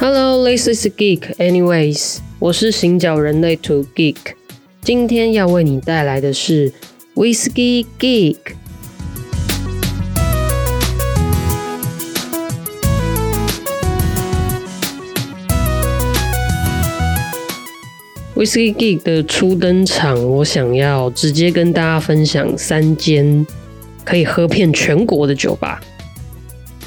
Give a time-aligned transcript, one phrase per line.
[0.00, 1.34] Hello, this is Geek.
[1.38, 4.16] Anyways，我是行脚人类 To Geek。
[4.80, 6.72] 今天要为你带来的是
[7.14, 8.38] Whiskey Geek。
[18.43, 23.47] Whisky Geek 的初登场，我想要直接跟大家分享三间
[24.03, 25.79] 可以喝遍全国的酒吧。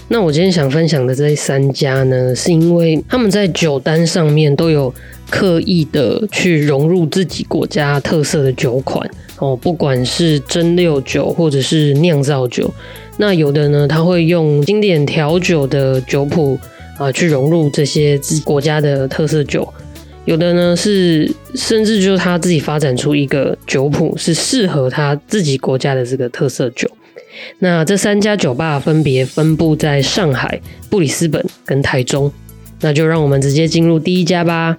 [0.07, 4.93] 那我今天想分享的这三家呢，是因为他们在酒单上面都有
[5.31, 12.71] 刻意的去融入自己国家特色的酒款哦，不管是蒸馏酒或者是酿造酒，
[13.17, 16.59] 那有的呢，他会用经典调酒的酒谱
[16.99, 19.67] 啊去融入这些自国家的特色酒，
[20.27, 26.91] 有的呢是甚至就是他自己发展出一个酒谱，是适合他自己国家的这个特色酒。
[27.61, 30.61] 那这三家酒吧分别分布在上海、
[30.91, 32.33] 布里斯本跟台中，
[32.81, 34.77] 那就让我们直接进入第一家吧。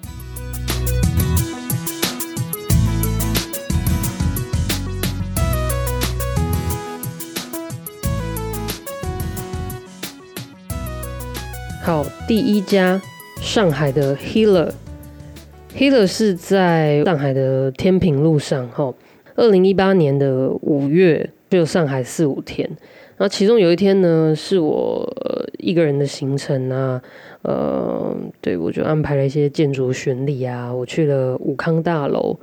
[11.82, 13.02] 好，第一家
[13.42, 14.70] 上海的 Hiller
[15.78, 18.92] Healer，Healer 是在上海的天平路上，哈，
[19.36, 21.30] 二零一八年的五月。
[21.50, 22.68] 就上海四五天，
[23.16, 25.10] 然后其中有一天呢，是我
[25.60, 27.02] 一个人的行程啊，
[27.44, 32.38] 呃，对我就安排了一些建筑巡礼啊，我去了武康大楼，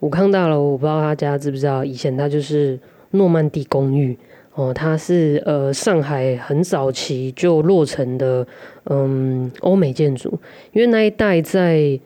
[0.00, 4.16] 武康大楼我不知道大家知不知道，以前它就是诺曼底公寓。
[4.54, 8.46] 哦，它是呃上海很早期就落成的
[8.84, 10.38] 嗯欧美建筑，
[10.72, 12.00] 因为那一带在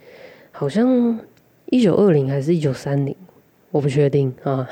[0.52, 1.18] 好像
[1.66, 3.16] 一九二零还是一九三零，
[3.72, 4.68] 我不确定啊。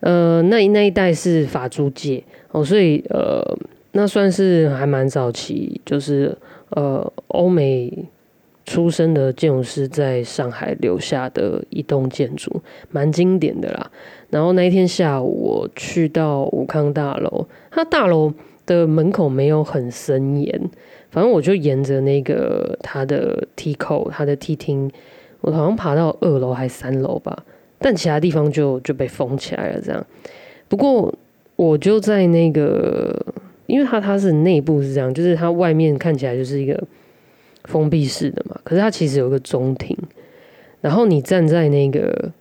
[0.00, 3.42] 呃，那那一代是法租界哦，所以呃，
[3.92, 6.38] 那算是还蛮早期，就是
[6.70, 8.06] 呃，欧美
[8.64, 13.90] 出生的建筑师在上海留下的一栋建筑，蛮经典的啦。
[14.30, 18.32] 然后那一天下午，我去到武康大楼，它大楼
[18.66, 20.70] 的门口没有很森严，
[21.10, 24.90] 反正我就沿着那个它的梯口、它的梯厅，
[25.40, 27.44] 我好像爬到二楼还是三楼吧。
[27.78, 30.04] 但其他地方就就被封起来了，这样。
[30.68, 31.14] 不过
[31.56, 33.24] 我就在那个，
[33.66, 36.82] 因为它它是内部是这样，就是它外面看起来就是一个
[37.64, 38.60] 封闭式的嘛。
[38.64, 39.96] 可是它其实有个中庭，
[40.80, 42.32] 然后你站在那个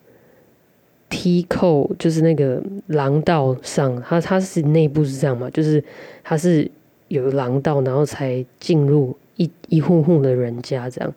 [1.10, 5.84] 梯扣，就是那个廊道上，它它是内部是这样嘛，就是
[6.24, 6.70] 它是
[7.08, 11.14] 有廊道，然后才进入一一户户的人家这样。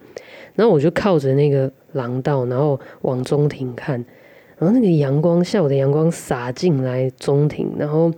[0.55, 1.71] 然后我就靠着那个。
[1.95, 3.95] 廊道，然后往中庭看，
[4.57, 8.13] 然后那个阳光，下午的阳光洒进来中庭，然后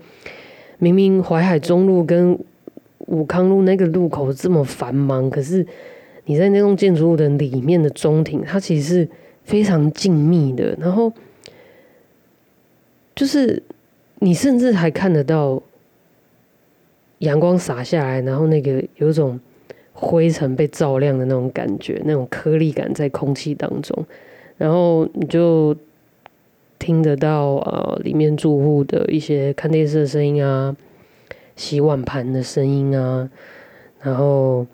[0.76, 2.38] 明明淮海中路跟
[3.06, 5.66] 武康路那个路口这么繁忙，可是
[6.26, 9.08] 你在那栋建筑物的里面的中庭，它其实是
[9.42, 11.10] 非常静谧的，然后
[13.14, 13.62] 就是
[14.18, 15.62] 你甚至还看得到
[17.22, 19.40] 阳光洒下来，然后那个有一种。
[19.94, 24.06] 灰尘被照亮的那种感觉，那种颗粒感在空气当中，
[24.56, 25.76] 然后你就
[26.78, 30.74] 听得到呃里面住户的一些看电视的声音啊，
[31.56, 33.28] 洗碗盘的声音啊，
[34.00, 34.66] 然后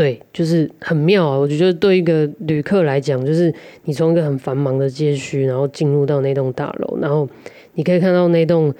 [0.00, 1.36] 对，就是很妙啊！
[1.36, 3.52] 我觉得对一个旅客来讲，就是
[3.84, 7.28] 你从一个很繁忙的街区，然后进入到那栋大楼，然后
[7.74, 8.72] 你可以看到那栋，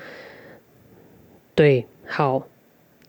[1.60, 2.46] 对，好。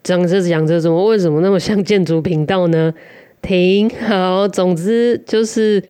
[0.04, 2.94] 讲着讲着，怎么为什么那么像建筑频道呢？
[3.42, 5.82] 挺好，总之就是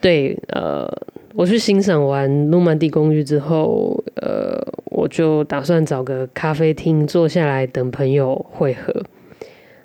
[0.00, 0.90] 对，呃，
[1.34, 8.92] 我去欣赏完诺曼底公寓之后，呃，我就打算找个咖啡厅坐下来等朋友会合。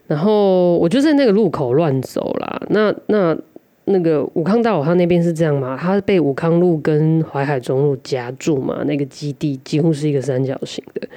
[0.08, 2.64] 然后我就在那个路口乱走啦。
[2.70, 3.38] 那那
[3.86, 5.78] 那个武康大楼，它那边是这样嘛？
[5.80, 8.84] 它被武康路跟淮海中路夹住嘛？
[8.88, 11.08] 那个基地几乎是一个三角形的。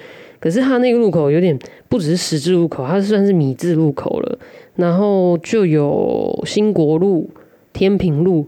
[0.47, 1.59] 可是它那个路口有点
[1.89, 4.39] 不只是十字路口，它算是米字路口了。
[4.77, 7.29] 然后就有新国路、
[7.73, 8.47] 天平路，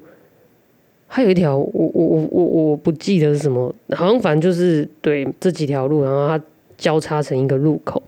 [1.09, 6.41] 还有一条我我我我我不记得是什么，好像反正就是对这几条路，然后它
[6.77, 8.01] 交叉成一个路口。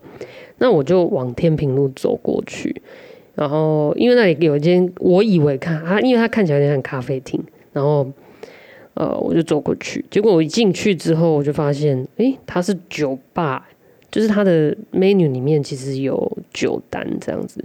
[0.59, 2.81] 那我就往天平路走过去，
[3.35, 7.43] 然后因为那里有一间，我以为看它，因为它看起来有点像咖啡厅，
[7.73, 8.09] 然后
[8.93, 13.67] 呃我就走过去，结果我一进去之后，我就发现，诶，它是酒吧。
[14.11, 17.63] 就是它的 menu 里面其实有酒单这样子，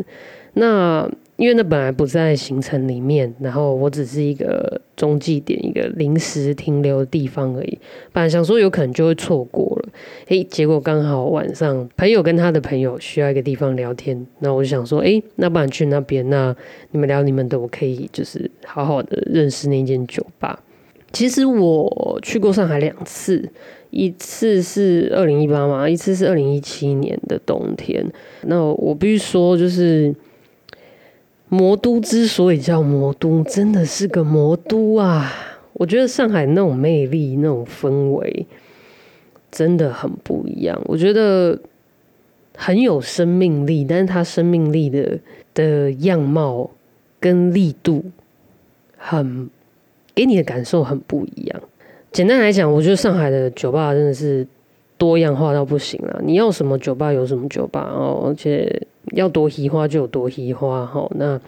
[0.55, 7.79] 那因为那本来不在行程里面，然后我只是一个中继点，一个临时停留的地方而已。
[8.11, 9.89] 本来想说有可能就会错过了，
[10.29, 16.57] 诶，结果刚好晚上朋友跟他的朋友需要一个地方聊天，那我就想说，诶，那不然去那边，那
[16.93, 20.63] 你们聊你们的，我可以就是好好的认识那间酒吧。
[21.13, 23.47] 其实我去过上海两次，
[23.91, 28.05] 一次是二零一八嘛，一次是二零一七年的冬天。
[28.43, 30.15] 那我必须说，就是。
[31.49, 35.33] 魔都之所以叫魔都，真的是个魔都啊！
[35.75, 38.45] 我觉得上海那种魅力、那种氛围，
[39.53, 40.77] 真的很不一样。
[40.87, 41.57] 我觉得
[42.57, 45.21] 很有生命力，但是它生命力的
[45.55, 46.69] 的样貌
[47.21, 48.05] 跟力度，
[48.97, 49.49] 很
[50.17, 51.63] 给你的感受很不一样。
[52.17, 54.47] 简单来讲，我觉得上海的酒吧真的是
[54.97, 56.19] 多样化到不行了。
[56.25, 58.87] 你要什么酒吧有什么酒吧哦，而且。
[59.13, 61.41] 要多移花就有多移花哈，那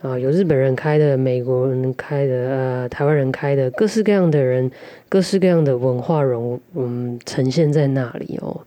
[0.00, 4.70] 啊有日本人开的、美国人开的、呃台湾人开的，各式各样的人、
[5.08, 8.60] 各式各样的文化融嗯呈现在那里哦。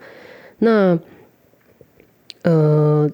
[0.59, 0.99] 那
[2.41, 3.09] 呃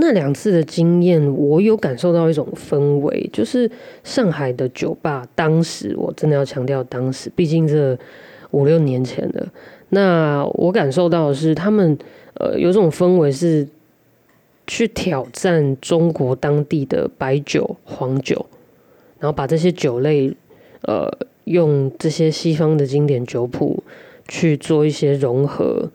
[0.00, 3.70] 那两次的经验，我有感受到一种氛围，就是
[4.04, 7.98] 上海的酒吧，当时我真的要强调，当时毕竟这
[8.50, 9.46] 五六年前的，
[9.88, 11.98] 那我感受到的是他们
[12.34, 13.66] 呃有种氛围是。
[14.68, 18.44] 去挑战中国当地的白酒、黄酒，
[19.20, 20.36] 然后把这些酒类，
[20.82, 21.08] 呃，
[21.44, 23.84] 用这些西方的经典酒谱
[24.26, 25.88] 去做一些融合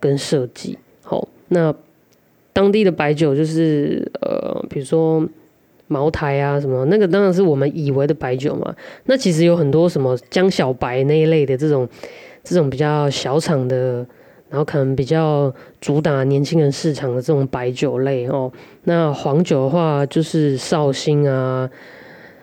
[0.00, 0.78] 跟设计。
[1.02, 1.74] 好，那
[2.52, 5.26] 当地的白酒就是呃，比如说
[5.86, 8.74] 茅台啊什么，那个当然是我们以为的白酒嘛。
[9.04, 11.88] 那其实有很多什么江小白那一类的这种
[12.42, 14.06] 这种比较小厂的。
[14.50, 18.50] 然后可能比较主打年轻人市场的这种白酒类哦，
[18.82, 21.70] 那黄酒的话就是绍兴啊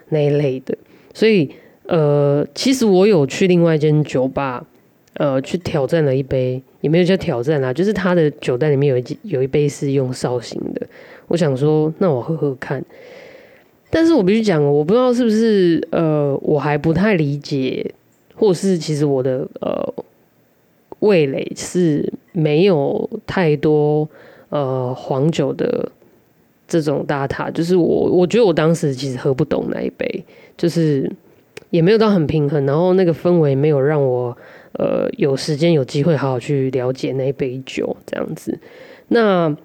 [0.07, 0.74] 那一类的，
[1.13, 1.51] 所以
[1.86, 4.65] 呃，其实我有去另外一间酒吧，
[5.18, 10.88] 呃，去挑战了一杯，也没有叫挑战啦，就是他的酒袋里面有一有一杯是用绍兴的，
[11.28, 12.84] 我想说那我喝喝看，
[13.90, 17.94] 但是我必须讲，我不知道是不是呃，我还不太理解，
[18.36, 19.94] 或是其实我的呃。
[21.02, 24.10] 味蕾是没有太多
[24.50, 25.92] 呃黄酒的
[26.68, 30.25] 这种大塔，就是我我觉得我当时其实喝不懂那一杯，
[30.58, 31.08] 就是
[31.69, 34.36] 也没有到很平衡，然后那个氛围没有让我
[34.78, 38.58] 呃有时间有机会好好去了解那一杯酒这样子。
[39.10, 39.56] 那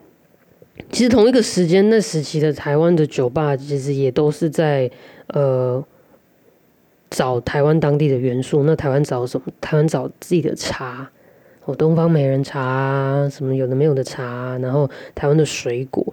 [0.90, 4.90] 其实同一个时间那时期的台湾的酒吧，其实也都是在
[5.28, 5.82] 呃
[7.10, 8.64] 找台湾当地的元素。
[8.64, 9.46] 那台湾找什么？
[9.60, 11.10] 台湾找自己的茶。
[11.64, 16.04] 哦，东方美人茶什么有的没有的茶，然后台湾的水果，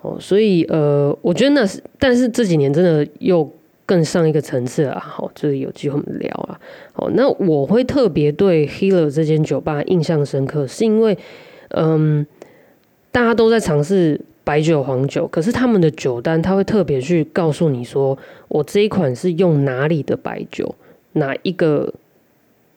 [0.00, 3.52] 哦，所以呃，我觉得那是，但是这几年真的又
[3.90, 6.60] 更上一个层次啊，好，就是有机会我们聊啊，
[6.92, 11.18] 好，那我会特别对 Healer 这间酒吧印象深刻，是因为
[11.70, 12.24] 嗯，
[13.10, 18.16] 大家都在尝试白酒、黄酒，可是他们的酒单他会特别去告诉你说，
[18.46, 20.72] 我这一款是用哪里的白酒，
[21.14, 21.92] 哪一个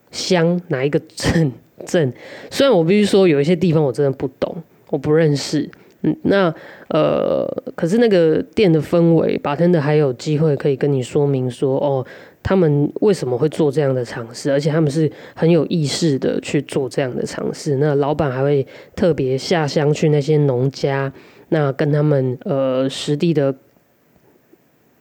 [0.09, 1.51] 香，哪一个 镇。
[1.85, 2.11] 镇，
[2.49, 4.55] 虽然我必须说有一些地方我真的不懂，
[4.89, 5.69] 我不认识，
[6.03, 6.53] 嗯，那
[6.89, 7.45] 呃，
[7.75, 12.05] 可是那个店的氛围，把真的还有机会可以跟你说明说，哦，
[12.43, 17.77] 他们为什么会做这样的尝试，而且他们是很有意识的去做这样的尝试。
[17.77, 21.11] 那老板还会特别下乡去那些农家，
[21.49, 23.55] 那跟他们呃实地的。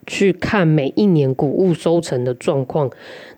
[0.04, 2.90] 去看每一年谷物收成的状况，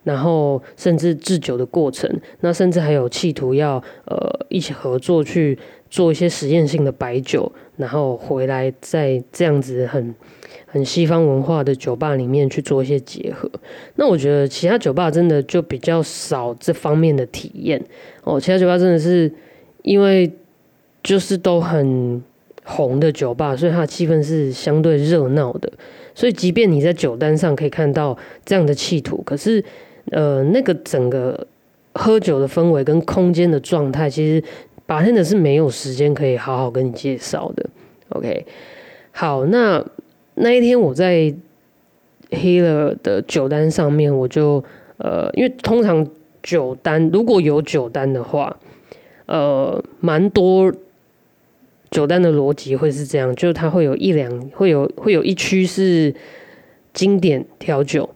[0.03, 2.11] 然后甚至制酒的过程，
[2.41, 4.17] 那甚至还有企图要呃
[4.49, 5.59] 一起合作去
[5.95, 10.13] 做一些实验性的白酒，然后回来在这样子很
[10.67, 13.49] 很西方文化的酒吧里面去做一些结合。
[13.95, 17.81] 那我觉得其他酒吧真的就比较少这方面的体验
[18.25, 19.33] 哦，其他酒吧真的是
[19.83, 20.29] 因为
[21.01, 22.21] 就是都很
[22.65, 25.73] 红的酒吧，所以它的气氛是相对热闹的。
[26.13, 29.65] 所以，即便你在酒单上可以看到这样的企图，可是，
[30.11, 31.47] 呃，那个整个
[31.93, 34.43] 喝酒的氛围跟空间的状态，其实
[34.87, 37.69] 白天的是没有时间可以好好跟你介绍的。
[38.11, 38.47] OK，
[39.13, 39.85] 好，那
[40.35, 41.35] 那一天我在
[42.31, 44.65] Healer 的酒单上面，我就
[44.99, 46.07] 呃，因为通常
[46.43, 48.59] 酒单如果有酒单的话，
[49.27, 50.73] 呃，蛮多。
[51.91, 56.13] 酒单的逻辑会是这样，就是它会有一两，会有会有一区是
[56.93, 58.11] 经典调酒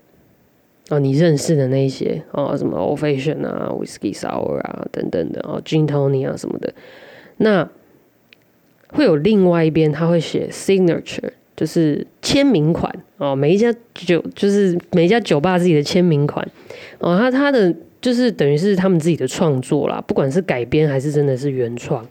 [0.89, 6.73] 啊，你认识的那些哦，什么 Old Fashion 啊、Whisky Sour 啊等等的哦，Gin Tony 啊什么的。
[7.39, 7.69] 那
[8.89, 16.49] 会有另外一边，他会写 Signature 就是签名款哦，每一家酒就是每一家酒吧自己的签名款
[17.01, 22.07] 哦，他他的就是等于是他们自己的创作啦，不管是改编还是真的是原创。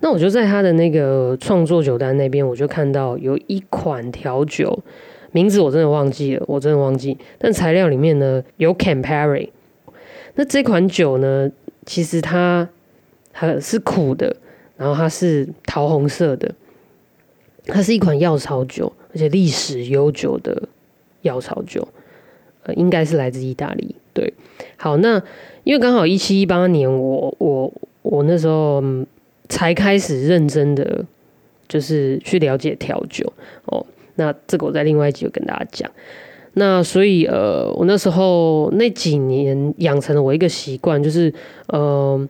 [0.00, 4.82] 那我就在他的那个创作酒单那边，我就看到有一款调酒，
[5.36, 7.18] 名字我真的忘记了，我真的忘记。
[7.36, 9.50] 但材料里面呢有 Campari，
[10.36, 11.52] 那这款酒呢，
[11.84, 12.66] 其实它
[13.34, 14.34] 它是苦的，
[14.78, 16.54] 然后它是桃红色的。
[17.66, 20.68] 它是一款药草酒，而且历史悠久的
[21.20, 21.86] 药草酒，
[22.62, 23.94] 呃，应该是来自意大利。
[24.14, 24.32] 对，
[24.78, 25.22] 好，那
[25.64, 28.82] 因为刚好一七一八年，我我我那时候
[29.50, 31.04] 才开始认真的，
[31.68, 33.30] 就是去了解调酒
[33.66, 33.84] 哦。
[34.16, 35.90] 那这个我在另外一集有跟大家讲。
[36.54, 41.32] 那所以呃，我那时候那几年养成了我一个习惯，就是
[41.68, 42.28] 呃，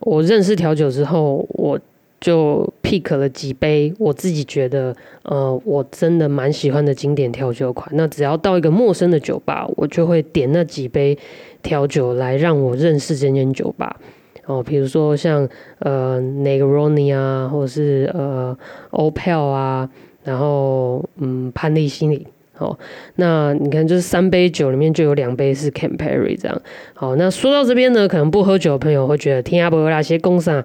[0.00, 1.78] 我认识调酒之后，我。
[2.20, 7.86] 就 pick 了几杯我自己觉得呃我真的蛮喜欢的经典调酒款。
[7.92, 11.18] 那只要到一个陌生的酒吧，我就会点那几杯
[11.62, 14.00] 调酒来让我认识这间酒吧。
[14.46, 15.46] 哦，比如说像
[15.80, 18.56] 呃 Negroni 啊，或者是呃
[18.92, 19.90] Opel 啊，
[20.24, 22.26] 然后嗯叛逆心理。
[22.58, 22.78] 哦，
[23.16, 26.62] 那你看就是三杯酒里面就有两杯是 Campari 这样。
[26.94, 30.64] 好，那说到这边呢，可能不喝酒的朋友会觉得听阿伯那些公司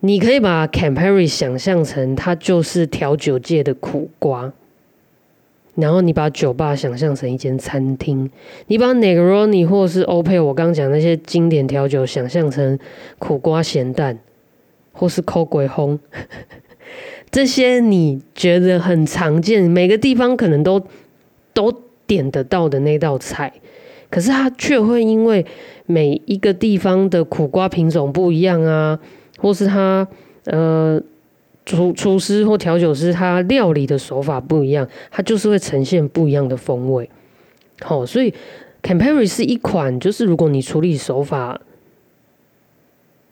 [0.00, 4.52] 你可以把 Campari 想象成它就是调酒界的苦瓜，
[5.76, 8.30] 然后你把酒吧想象成一间餐厅，
[8.66, 12.78] 你把 Negroni 或是 o p e 我刚讲那些经典调酒想象成
[13.18, 14.18] 苦瓜咸蛋，
[14.92, 15.98] 或是抠鬼烘，
[17.30, 20.82] 这些你觉得很常见，每个地方可能都
[21.52, 21.72] 都
[22.06, 23.52] 点得到的那道菜，
[24.10, 25.44] 可是它却会因为
[25.86, 28.98] 每一个地方的苦瓜品种不一样啊。
[29.40, 30.08] 或是它
[30.46, 31.00] 呃
[31.64, 37.08] 厨厨师或调酒师，他料理的手法不一样，他就是会呈现不一样的风味。
[37.82, 38.34] 好，所以
[38.82, 41.60] Campari 是一款，就是如果你处理手法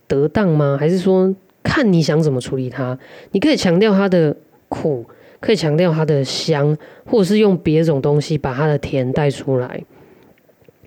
[0.07, 0.77] 得当吗？
[0.79, 1.35] 还是说
[1.67, 2.97] 看你想怎么处理它？
[3.33, 4.37] 你可以强调它的
[4.69, 5.05] 苦，
[5.41, 9.83] 可以强调它的香，或者是用别种东西把它的甜带出来。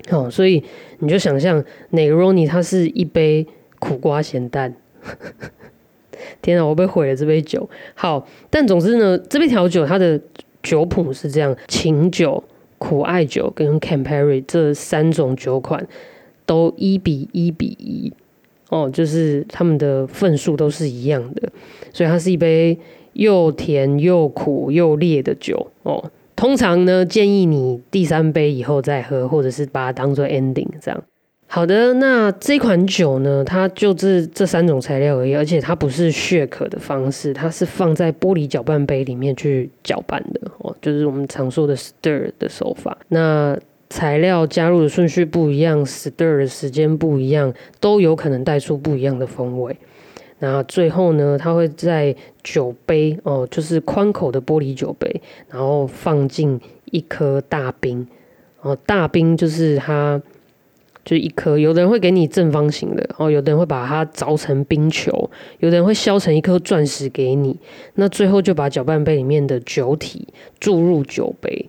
[0.09, 0.63] 好，所以
[1.00, 3.45] 你就想象 Negroni 它是一杯
[3.77, 4.74] 苦瓜咸蛋。
[6.41, 7.69] 天啊，我被毁了这杯酒。
[7.93, 10.19] 好，但总之呢，这杯调酒它的
[10.63, 12.41] 酒谱是这样：琴酒、
[12.77, 15.86] 苦艾酒跟 Campari 这三种酒款
[16.45, 18.13] 都一比一比一
[18.69, 21.49] 哦，就是它们的份数都是一样的，
[21.91, 22.77] 所以它是一杯
[23.13, 26.11] 又甜又苦又烈的酒哦。
[26.35, 31.03] 通常呢，建议你第三杯以后再喝，或者是把它当做 ending 这样。
[31.51, 33.43] 好的，那这款酒呢？
[33.43, 42.95] 它就是这三种材料而已，而且它不是血可的方式，它是放在玻璃搅拌杯里面去搅拌的哦，就是我们常说的 stir 的手法。
[43.07, 43.57] 那
[43.89, 49.75] 材料加入的顺序不一样，stir 的时间不一样，都有可能带出不一样的风味。
[50.39, 58.08] 那最后呢，它会在酒杯哦，就是宽口的玻璃酒杯，然后放进一颗大冰
[58.62, 60.22] 哦，大冰就是它。
[61.05, 67.58] 就一颗，有的人会给你正方形的，哦，有的人会把它凿成冰球，有的人会削成一颗钻石给你。
[67.96, 70.27] 那最后就把搅拌杯里面的酒体
[70.60, 71.67] 注入酒杯，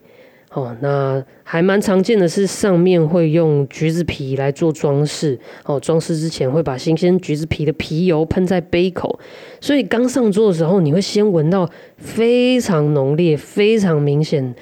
[0.52, 9.18] 哦，那还蛮常见的是上面会用橘子皮来做装饰，哦，装饰之前会把新鲜橘子皮的皮油喷在杯口，
[9.60, 14.54] 所以刚上桌的时候你会先闻到非常浓烈、非常明显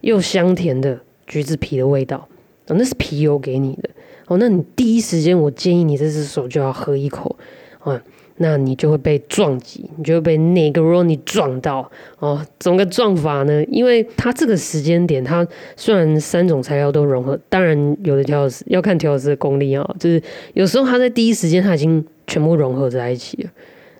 [0.00, 2.26] 又香甜的橘子皮的味道，
[2.68, 3.90] 哦，那是皮油给你的。
[4.28, 7.36] 哦，那你第一时间，我建议你这只手就要喝一口，
[7.80, 8.02] 啊，
[8.38, 13.64] 那你就会被撞击，你就会被那个 r o n 撞到，哦，怎么个撞法呢？
[13.64, 23.50] 因为它这个时间点，它虽然三种材料都融合，当然有的调师要看调师的功力啊，就是有时候他在第一时间他已经全部融合在一起了，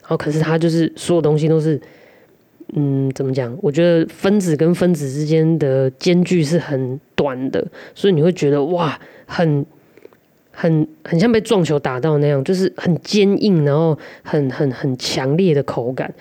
[0.03, 1.81] 然后可是他就是所有东西都是，
[2.75, 3.57] 嗯，怎么讲？
[3.63, 9.65] 我觉得分子跟分子之间的间距是很短的，所以你会觉得哇，很。
[10.59, 16.13] 很很像被撞球打到那样，就是很坚硬，然后很很很强烈的口感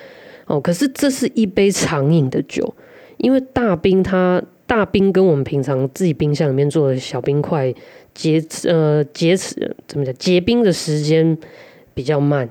[0.46, 0.60] 哦。
[0.60, 2.76] 可是这是一杯长饮的酒，
[3.16, 7.74] 因为大冰它大冰跟我们平常自己冰箱里面做的小冰块
[8.14, 9.38] 结呃结
[9.88, 11.38] 怎么讲结冰的时间
[11.94, 12.50] 比较慢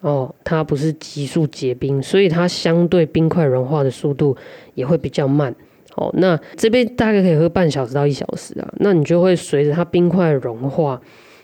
[0.00, 4.34] 哦，它不是急速结冰，所以它相对冰块融化的速度
[4.74, 5.54] 也会比较慢。
[5.96, 8.72] 哦，那这杯大概可以喝半小时到一小时啊。
[8.78, 11.00] 那你就会随着它冰块融化，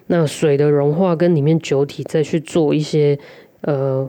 [0.06, 3.18] 那水的融化跟里面酒体再去做一些
[3.62, 4.08] 呃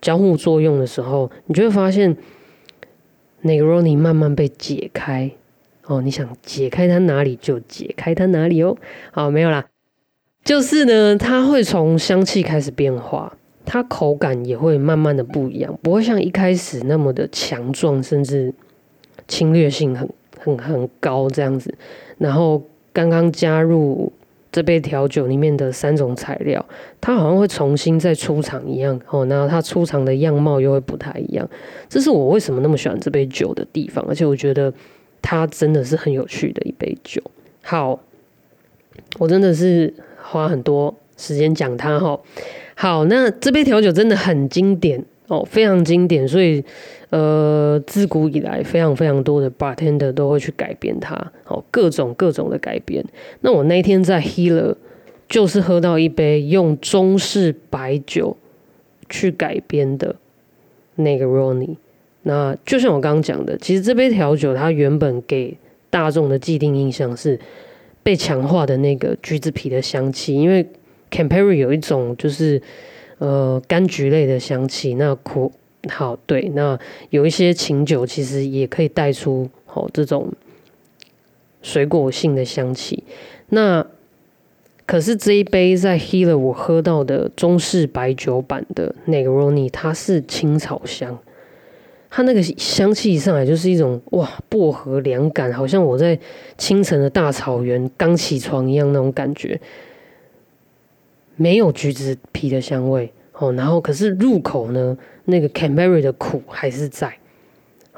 [0.00, 2.16] 交互作用的时候，你就会发现
[3.42, 5.30] Negroni 慢慢被解开。
[5.86, 8.76] 哦，你想解开它哪里就解开它哪里哦。
[9.10, 9.66] 好，没有啦，
[10.44, 13.36] 就是呢，它会从香气开始变化，
[13.66, 18.54] 它口感也会慢慢的不一样，不会像一开始那么的强壮，甚至
[19.32, 20.08] 侵略性很
[20.38, 21.74] 很很高这样子。
[22.18, 22.62] 然后
[22.92, 24.12] 刚刚加入
[24.50, 26.64] 这杯调酒里面的三种材料，
[27.00, 29.24] 它好像会重新再出场一样哦。
[29.26, 31.48] 然后它出场的样貌又会不太一样，
[31.88, 34.72] 这是我为什么那么喜欢这杯酒的地方，而且我觉得。
[35.24, 37.22] 它真的是很有趣的一杯酒。
[37.62, 38.00] 好，
[39.20, 42.20] 我真的是花很多时间讲它哈。
[42.74, 46.62] 好，那这杯调酒真的很经典哦，非常经典，所以
[47.10, 51.14] 呃，自古以来非常非常多的 bartender 都会去改编它，
[51.46, 53.04] 哦，各种各种的改编。
[53.40, 54.74] 那我那天在 Healer
[55.28, 58.36] 就是喝到一杯用中式白酒
[59.08, 60.16] 去改编的
[60.96, 61.76] 那个 Ronnie。
[62.22, 65.56] 那就像我刚刚讲的，其实这杯调酒它原本给
[65.90, 67.38] 大众的既定印象是
[68.02, 70.66] 被强化的那个橘子皮的香气，因为
[71.10, 72.60] Campari 有一种就是
[73.22, 74.94] 呃柑橘类的香气。
[74.94, 75.52] 那苦
[75.88, 76.76] 好对，那
[77.10, 80.32] 有一些琴酒其实也可以带出好这种
[81.62, 83.04] 水果性的香气。
[83.50, 83.86] 那
[84.84, 91.16] 可是这一杯在 he 了我喝到的中式白酒版的 Negroni，它是青草香。
[92.14, 96.18] 它那个香气一上来就是一种哇薄荷凉感，好像我在
[96.58, 99.58] 清晨的大草原刚起床一样那种感觉，
[101.36, 107.12] 没有橘子皮的香味哦，然后可是入口呢，那个 Campari 的苦还是在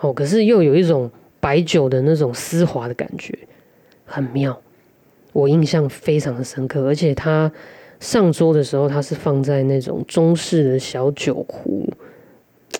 [0.00, 1.10] 哦，可是又有一种
[1.40, 3.36] 白酒的那种丝滑的感觉，
[4.04, 4.60] 很妙，
[5.32, 7.50] 我印象非常的深刻，而且它
[8.00, 11.88] 上桌的时候，它是放在那种中式的小酒壶。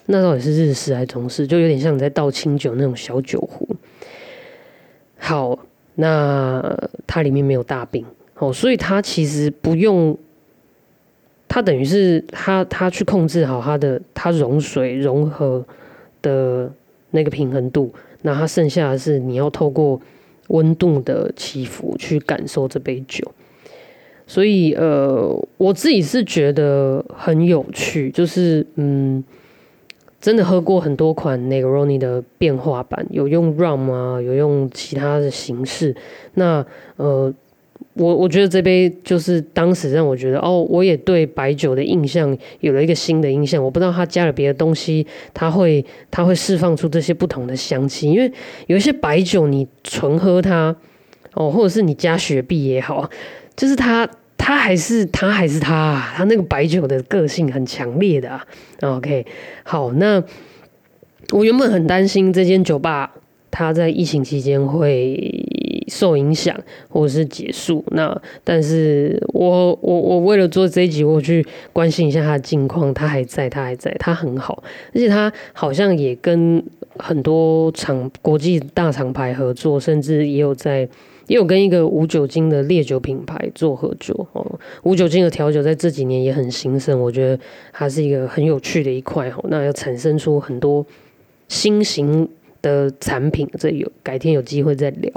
[0.06, 1.46] 那到底是日式还是中式？
[1.46, 3.66] 就有点像你在倒清酒那种小酒壶。
[5.16, 5.58] 好，
[5.94, 6.62] 那
[7.06, 8.04] 它里面没有大饼
[8.38, 10.18] 哦，所以它其实不用，
[11.48, 15.64] 它等于是它它去控制好它的它融水融合
[16.22, 16.72] 的
[17.10, 17.92] 那个平衡度。
[18.22, 20.00] 那它剩下的是你要透过
[20.48, 23.30] 温度的起伏去感受这杯酒。
[24.26, 29.22] 所以呃，我自己是觉得很有趣，就是嗯。
[30.20, 35.94] 真的喝过很多款 Negroni 的变化版，有用 rum 啊，有用其他的形式。
[36.32, 36.64] 那
[36.96, 37.30] 呃，
[37.92, 43.62] 我我觉得这杯就是当时让我觉得哦，我也对白酒的印象有了一个新的印象。
[43.62, 48.10] 我不知道它加了别的东西，它会它会释放出这些不同的香气。
[48.10, 48.32] 因为
[48.66, 50.74] 有一些白酒你纯喝它
[51.34, 53.10] 哦，或者是你加雪碧也好，
[53.54, 54.08] 就是它。
[54.36, 58.44] 他还是他还是他，他那个白酒的个性很强烈的啊。
[58.82, 59.24] OK，
[59.62, 60.22] 好，那
[61.30, 63.14] 我原本很担心这间酒吧
[63.50, 65.14] 它在疫情期间会
[65.94, 67.84] 受影响或者是结束。
[67.92, 76.60] 那但是我我我为了做这一集，我去关心一下他的近况，他还在，他还在，他很好，而且他好像也跟
[76.98, 80.88] 很多厂国际大厂牌合作，甚至也有在。
[81.26, 89.42] 也有跟一个无酒精的烈酒品牌做合作哦，无酒精的调酒在这几年也很兴盛，我觉得它是一个很有趣的一块哦。
[89.48, 90.84] 那要产生出很多
[91.48, 92.28] 新型
[92.60, 95.10] 的产品，这有改天有机会再聊。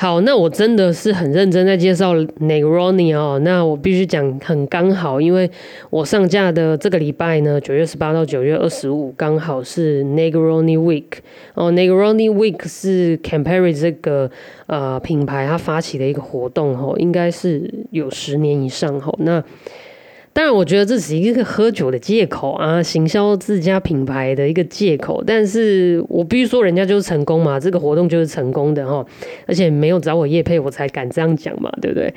[0.00, 3.36] 好，那我真的是很认真在介绍 Negroni 哦。
[3.42, 5.50] 那我必须讲很刚好，因为
[5.90, 11.18] 我上架的这个礼拜呢，九月十八到九月二十五，刚好是 Negroni Week
[11.54, 11.72] 哦。
[11.72, 14.30] Negroni Week 是 Campari 这个
[14.66, 19.12] 呃品牌它发起的一个活动吼，应该是有十年以上吼。
[19.18, 19.42] 那
[20.32, 25.24] 当然，我觉得这是一个喝酒的借口啊，行销自家品牌的一个借口。
[25.26, 29.04] 但是我必须说，人家就是成功嘛，这个活动就是成功的哈，
[29.46, 32.14] 而且没有找我叶配，我才敢这样讲嘛，对不对？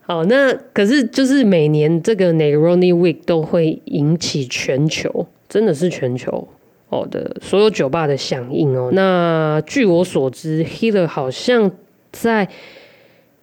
[0.00, 6.48] 好，那可是就是每年这个 Negroni Week 都会引起全球，真的是全球
[6.88, 8.90] 哦的所有酒吧的响应哦。
[8.92, 11.70] 那据我所知，Healer 好像
[12.10, 12.48] 在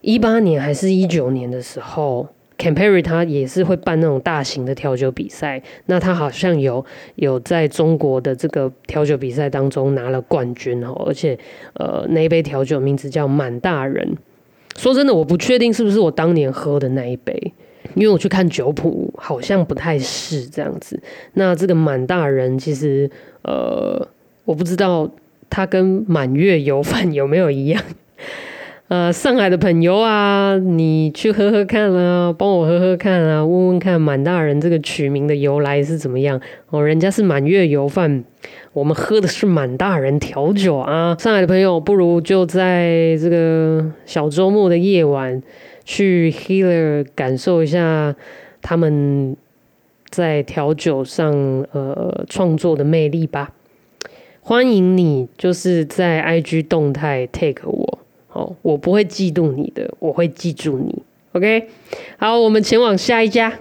[0.02, 2.28] 一八年还是一九年的时候。
[2.60, 11.39] Campari 他也是会办那种大型的调酒比赛，那他好像有有在中国的这个调酒比赛当中拿了冠军哦，而且
[11.76, 14.17] 呃那一杯调酒名字叫满大人。
[14.76, 17.54] 说真的，我不确定是不是我当年喝的那一杯，
[17.95, 21.02] 因为我去看酒谱好像不太是这样子。
[21.34, 23.10] 那这个满大人其实
[23.43, 24.06] 呃
[24.43, 25.10] 我不知道
[25.50, 27.82] 他跟满月油饭有没有一样。
[28.89, 36.84] 呃，上海的朋友啊，你去喝喝看啊，帮我喝喝看啊，问问看满大人这个取名的由来是怎么样哦。
[36.84, 38.23] 人家是满月油饭，
[38.73, 41.15] 我们喝的是满大人调酒啊。
[41.19, 45.43] 上海的朋友，不如就在这个小周末的夜晚
[45.86, 48.15] 去 Healer 感受一下
[48.63, 49.38] 他们
[50.10, 51.32] 在调酒上
[51.73, 53.52] 呃创作的魅力吧。
[54.41, 57.99] 欢迎你，就是在 IG 动态 take 我。
[58.32, 61.04] 哦，我不会嫉妒你的，我会记住你。
[61.32, 61.68] OK，
[62.18, 63.60] 好，我们前往下一家。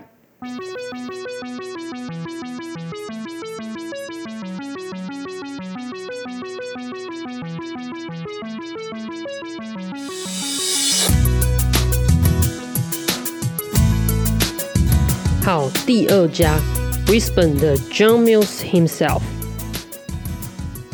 [15.44, 16.58] 好，第二家
[17.06, 19.22] ，Brisbane 的 John Mills himself。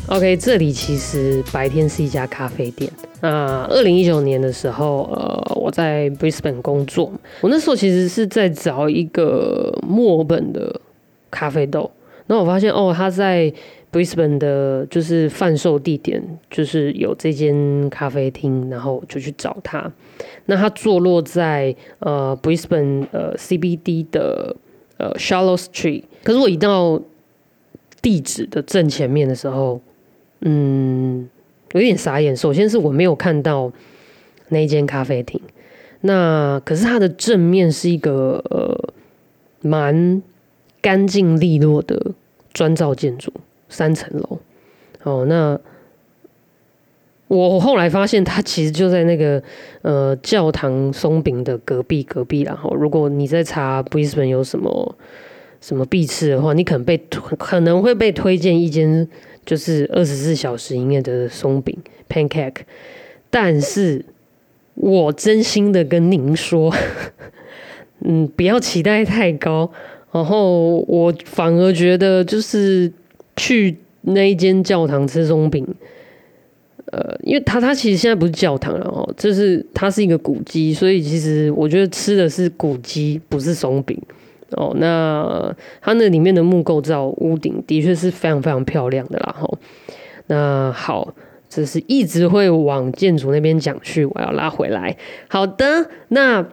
[0.09, 2.91] OK，这里其实白天是一家咖啡店。
[3.23, 10.79] 那二零一九年的时候，呃，我在 Brisbane 工作，我那时候其实是在找一个墨尔本的
[11.31, 11.91] 咖啡豆。
[12.27, 13.51] 然后我发现，哦，他在
[13.91, 19.91] Brisbane 的，就是贩售地点，就是有这间咖啡厅，然后就去找他。
[20.45, 24.55] 那他坐落在呃 Brisbane 呃 CBD 的
[24.99, 26.03] 呃 Shallow Street。
[26.23, 27.01] 可是我一到
[28.03, 29.81] 地址的正前面的时候，
[30.45, 31.29] 嗯。
[31.73, 32.37] 有点傻眼。
[32.37, 33.73] 首先是我没有看到
[34.51, 35.41] 那间咖啡厅，
[36.03, 38.95] 那可是它的正面是一个呃
[39.61, 40.23] 蛮
[40.81, 42.13] 干净利落的
[42.53, 43.33] 砖造建筑，
[43.69, 44.39] 三层楼。
[45.03, 45.59] 哦，那
[47.27, 49.43] 我后来发现它其实就在那个
[49.83, 52.43] 呃教堂松饼的隔壁隔壁。
[52.43, 54.95] 然后，如果你在查 Brisbane 有什么
[55.61, 56.97] 什么必吃的话，你可能被
[57.37, 59.09] 可能会被推荐一间。
[59.45, 61.77] 就是二十四小时营业的松饼
[62.09, 62.63] pancake，
[63.31, 64.05] 但是
[64.75, 66.75] 我真心的跟您说，
[68.01, 69.71] 嗯，不要期待太高。
[70.13, 72.93] 然后我反而觉得，就是
[73.37, 75.67] 去那一间教堂吃松饼，
[76.93, 84.01] 呃，因为它它其实现在不是教堂了哦，就是它是一个古迹，所以其实我觉得吃的是古迹，不是松饼。
[84.57, 89.35] 哦，那它那里面的木构造屋顶的确是非常非常漂亮的啦。
[89.39, 89.59] 吼，
[90.27, 91.15] 那好，
[91.49, 94.97] 这是一直会往建筑那边讲去，我要拉回来。
[95.29, 96.47] 好的，那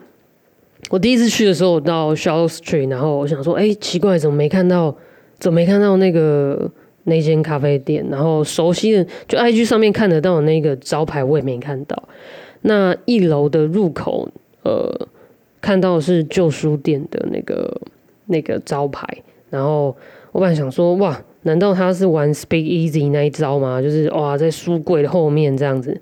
[0.89, 4.95] 我第一次去的时候到 s h a r l o t t Street，然后我想说，哎，奇怪，怎么没看到？
[5.39, 6.69] 怎么没看到那个
[7.05, 8.05] 那间咖啡店？
[8.09, 12.03] 然后熟悉的就 IG 上面看得到的那个招牌，我也没看到。
[12.61, 14.29] 那一楼的入口，
[14.63, 15.07] 呃。
[15.61, 17.79] 看到是旧书店的那个
[18.31, 19.05] 那个招牌，
[19.51, 19.95] 然后
[20.31, 23.79] 我本来想说，哇，难道他是玩 Speak Easy 那一招吗？
[23.81, 25.99] 就是哇，在书柜的后面这样子，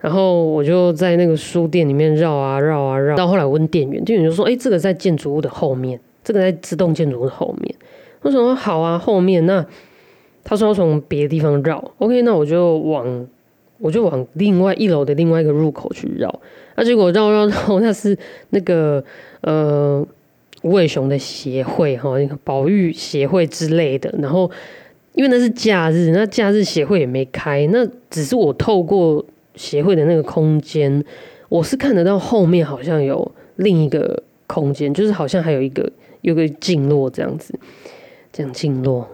[0.00, 7.74] 然后我就在那个书店里面绕啊绕啊绕，到后来问店员，店员就说，哎，这个在建筑物的后面，这个在自动建筑物的后面。
[8.22, 9.64] 我说好啊，后面那
[10.42, 13.26] 他说要从别的地方绕，OK，那我就往
[13.78, 16.40] 我就往另外一楼的另外一个入口去绕。
[16.74, 18.16] 那结果绕绕绕，那是
[18.50, 19.02] 那个
[19.42, 20.04] 呃
[20.68, 24.12] 无尾熊的协会哈，那个保育协会之类的。
[24.20, 24.50] 然后
[25.14, 31.02] 因为那是假日，那假日协会也没开，那只是我透过协会的那个空间，
[31.48, 37.58] 我是看得到后面好像有另一个空间，就是好像还有一个有个静落这样子，
[38.32, 39.08] 这样静落。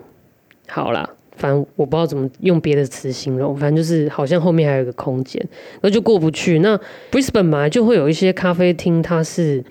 [0.67, 1.09] 好啦。
[1.37, 6.61] 反正我不知道怎么用别的词形容，反正就是好像后面还有一个空间，然后就过不去。
[6.61, 6.79] 那
[7.11, 9.65] Brisbane 本来就会有一些咖啡厅，它是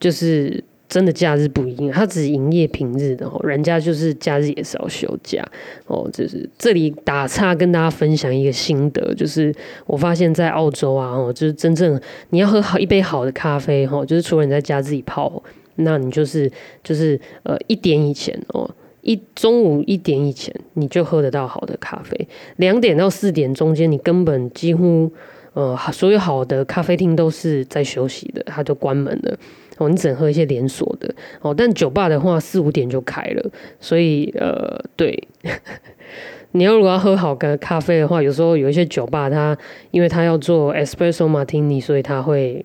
[0.00, 0.64] 就是
[0.94, 3.40] 真的假日不营业，它只营业平日的哦。
[3.42, 5.44] 人家就是假日也是要休假
[5.88, 6.08] 哦。
[6.12, 9.52] 就是这里打岔跟大家分享一个心得，就是
[9.86, 15.42] 我发现在澳洲啊，哦，就是真正你要喝好一杯好的咖啡哈，就是除了你在家自己泡，
[15.74, 16.48] 那你就是
[16.84, 18.70] 就是呃一点以前哦。
[19.02, 22.28] 一中午一点以前，你就喝得到好的咖啡。
[22.56, 25.12] 两点到四点中间，你根本几乎
[25.52, 29.36] 呃，所有好的咖啡厅都是在休息的，它就关门了。
[29.78, 31.14] 哦，你只能喝一些连锁的。
[31.40, 33.50] 哦，但酒吧的话，四五点就开了。
[33.80, 35.28] 所以呃，对，
[36.52, 39.56] 你要如果要喝好的咖啡的话，有时候有一些酒吧，它
[39.90, 42.64] 因为它要做 espresso martini，所以它会。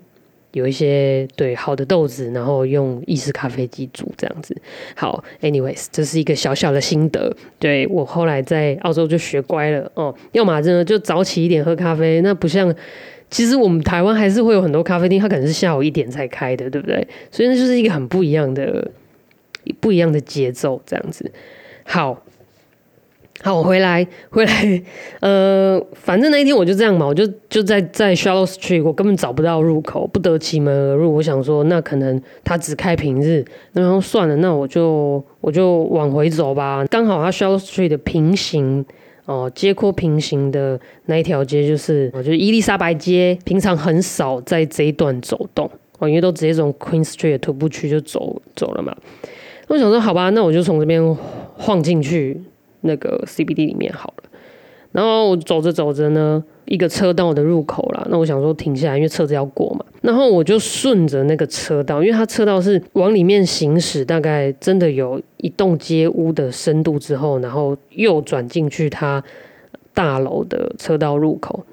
[0.54, 4.60] 有一些对好的豆子，然后用意式咖啡机煮这样子。
[4.96, 7.32] 好，anyways，这是一个小小的心得。
[7.60, 12.74] 对我后来在澳洲就学乖了哦，要么真的就早起一点喝咖啡，那不像
[13.30, 17.08] 其实我们台湾还是会有很多咖啡厅，它可能是下午一点才开的，对不对？
[17.32, 18.90] 所以那就是一个很不一样的
[19.80, 21.32] 不一样的节奏这样子。
[21.86, 22.24] 好，
[23.42, 24.82] 好，我回来 回来，
[25.22, 31.14] 呃，反正那一天我就这样嘛，我就就在在 Shallow Street，我根本找不到入口，不得其门而入。
[31.16, 36.86] 我想说，那可能他只开平日，然后算了，那我就我就往回走吧。
[36.90, 38.86] 刚好他 Shallow Street 的平行
[39.30, 48.96] 哦，街廓平行的那一条街就是我觉得伊丽莎白街，平常很少在这一段走动哦，因为都直接从 Queen Street 徒步区就走走了嘛。
[49.68, 51.16] 我想说，好吧，那我就从这边
[51.56, 52.42] 晃进去。
[52.82, 54.29] 那个 CBD 里面好了，
[54.92, 59.86] 然后我走着走着呢，一个车道的入口啦，那我想说停下来，因为车子要过嘛。
[60.02, 69.24] 然后我就顺着那个车道，因为它车道是往里面行驶，大概真的有一栋街屋的深度之后，然后右转进去它
[69.94, 71.64] 大楼的车道入口，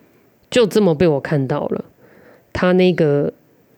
[0.50, 1.84] 就这么被我看到了。
[2.52, 3.32] 它那个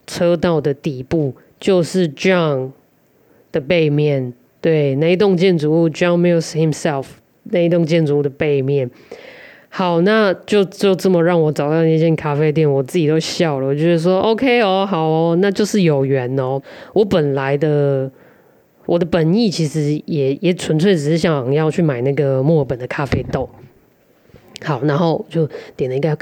[0.06, 2.70] 车道的底部就是 John
[3.52, 4.32] 的背面。
[4.60, 7.06] 对，那一栋建筑物，John Mills himself，
[7.50, 8.90] 那一栋建筑物的背面。
[9.70, 13.66] 好，那就就这么让我找到那间咖啡店，我自己都笑了。
[13.66, 16.60] 我觉得说，OK 哦，好哦，那就是有缘哦。
[16.94, 18.10] 我本来的
[18.86, 23.48] 我的本意其实也也纯粹只是想要去买那个墨尔本的咖啡豆。
[24.64, 26.16] 好，然后就点了一个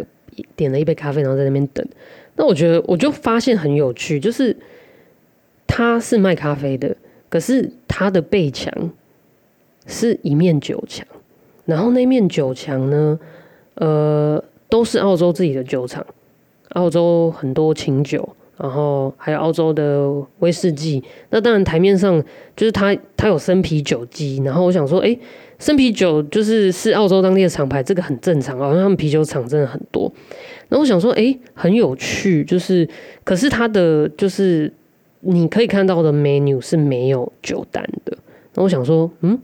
[0.57, 1.87] 点了一杯咖啡，然后在那边等。
[2.35, 4.57] 那我觉得我就发现很有趣，就是
[5.67, 6.97] 他是卖咖啡的。
[7.29, 8.93] 可是他的背墙
[9.87, 11.07] 是一面酒墙，
[11.67, 13.21] 然后那面酒墙呢，
[13.75, 16.07] 呃，都是澳洲自己的酒厂，
[16.71, 18.27] 澳洲很多清酒，
[18.57, 21.05] 然后还有澳洲的威士忌。
[21.29, 22.23] 那当然台面上
[22.57, 24.41] 就是它，它有生啤酒机。
[24.43, 25.15] 然后我想说，哎，
[25.59, 30.11] 生啤酒就是是澳洲当地的厂牌，这个很正常啊，他们啤酒厂真的很多。
[30.71, 32.89] 那我想说，哎，很有趣，就是
[33.23, 34.73] 可是它的就是。
[35.29, 38.17] 你可以看到的 menu 是没有酒单的。
[38.55, 39.37] 那我想说，嗯，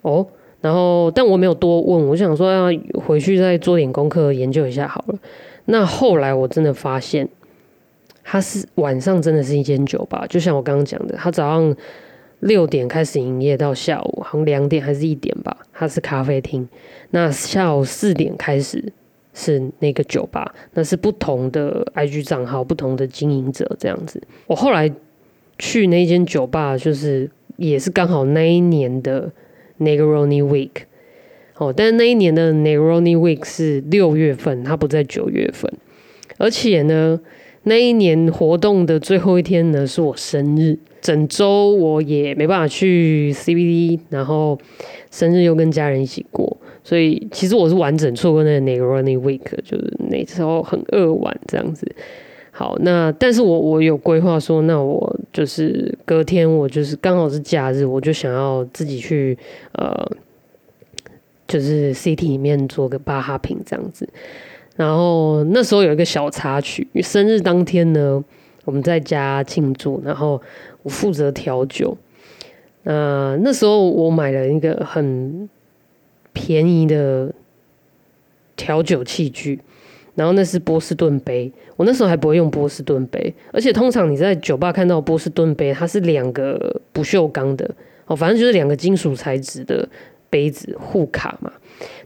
[0.00, 0.26] 哦，
[0.60, 2.66] 然后但我没有多问，我想说要
[3.00, 5.18] 回去再做点功课研究一下好了。
[5.66, 7.28] 那后来我真的发现，
[8.22, 11.76] 它是晚上真的是一间酒吧，就像我刚刚讲的，它早上
[12.40, 16.68] 六点开始营业到下午好像两点还是一点吧，它是咖啡厅。
[17.10, 18.92] 那下午四点开始
[19.34, 24.22] 是那个酒吧，那是不同的 IG 账号、不同的经营者这样子。
[24.46, 24.90] 我后来。
[25.60, 29.28] 去那间酒吧，就是也是刚好那一年的
[29.80, 30.70] Negroni Week，
[31.56, 35.72] 哦，但那一年的 Negroni Week 是六月份，它不在九月份，
[36.36, 37.20] 而且呢，
[37.64, 44.58] 那一年活动的最后一天呢是我生日，整周我也没办法去 CBD，然后
[45.10, 51.86] 生日又跟家人一起过，所以其实我是完整错过那个 Negroni Week，就是那时候很扼腕这样子。
[52.58, 59.38] 好，那但是我我有规划说，那我就是隔天我就是刚好是假日，我就想要自己去
[59.74, 60.10] 呃，
[61.46, 64.08] 就是 CT 里面做个巴哈品这样子。
[64.74, 68.24] 然后那时候有一个小插曲，生日当天呢，
[68.64, 70.42] 我们在家庆祝，然后
[70.82, 71.96] 我负责调酒。
[72.82, 75.48] 那那时候我买了一个很
[76.32, 77.32] 便宜的
[78.56, 79.60] 调酒器具。
[80.18, 87.70] 然后那是波士顿杯，我那时候还不会用波士顿杯，而且通常你在酒吧看到波士顿杯，它是两个不锈钢的，
[88.06, 89.88] 哦，反正就是两个金属材质的
[90.28, 91.52] 杯子互卡嘛。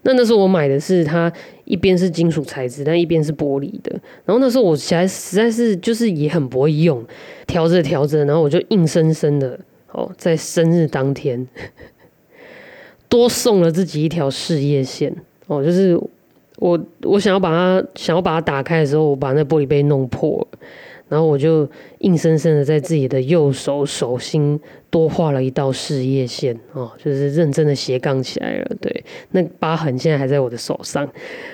[0.03, 1.33] 那那时候我买的是它
[1.65, 3.91] 一边是金属材质，但一边是玻璃的。
[4.27, 7.03] 然后那时候我实在实在是就是也很不会用，
[7.47, 9.59] 调着调着，然后我就硬生生的
[9.93, 11.49] 哦，在生日当天
[13.09, 15.99] 多送了自己一条事业线哦，就是。
[16.63, 20.59] 我我想要把它想要把它打开的时候，我把那玻璃杯弄破了，
[21.09, 28.77] 然后我就硬生生的在自己的右手手心多画了一道事业线哦，就是认真的斜杠起来了。
[28.81, 31.09] 对，那疤痕现在还在我的手上，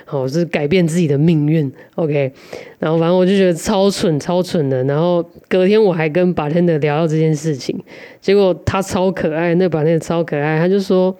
[0.04, 1.72] 好，是改变自己的命运。
[1.94, 2.30] OK，
[2.78, 4.84] 然后反正我就觉得超蠢超蠢的。
[4.84, 7.82] 然后隔天我还跟把天的聊到这件事情，
[8.20, 11.16] 结果他超可爱，那把天超可爱，他就说。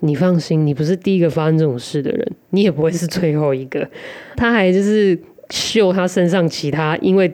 [0.00, 3.88] 你放心，你不是第一个发生这种事的人，你也不会是最后一个。
[4.36, 5.18] 他还就是
[5.50, 7.30] 秀他身上其他因为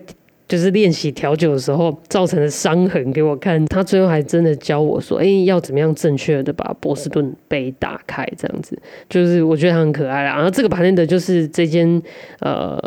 [0.48, 3.64] 就是练习调酒的时候造成的伤痕给我看。
[3.66, 8.76] 他最后还真的教我说：“哎，要怎么样正确的把波士顿杯打开？”这样子，
[9.09, 10.35] 就是我觉得他很可爱啦。
[10.35, 12.02] 然后这个旁边的就是这间
[12.40, 12.81] 呃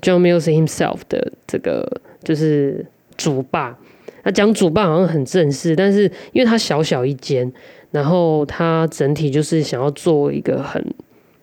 [0.00, 3.76] John Mills himself 的这个就是主霸。
[4.22, 7.52] 他讲主霸好像很正式，但是因为他小小一间。
[7.94, 10.84] 然后它整体就是想要做一个很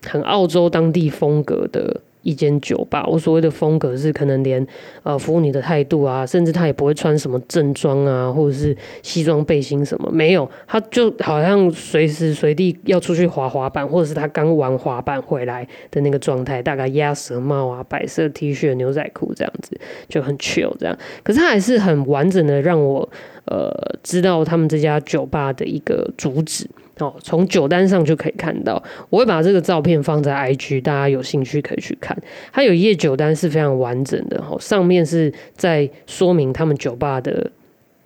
[0.06, 3.06] 很澳洲当地风格的一间酒吧。
[3.08, 4.66] 我所谓的风格是，可能连
[5.04, 20.98] 呃服务你的态度啊，甚至他也不会穿什么正装啊，或者是西装背心什么，没有，他就好像随时随地要出去滑滑板，或者是他刚玩滑板回来的那个状态，大概鸭舌帽啊、白色 T 恤、牛仔裤这样子，就很 chill 这样。
[21.24, 23.10] 可是他还是很完整的让我
[23.46, 23.72] 呃
[24.04, 26.68] 知道他们这家酒吧的一个主旨。
[27.02, 32.16] 哦，从酒单上就可以看到，我会把这个照片放在 IG，大家有兴趣可以去看。
[32.54, 37.50] 它有一页酒单是非常完整的，哦，上面是在说明他们酒吧的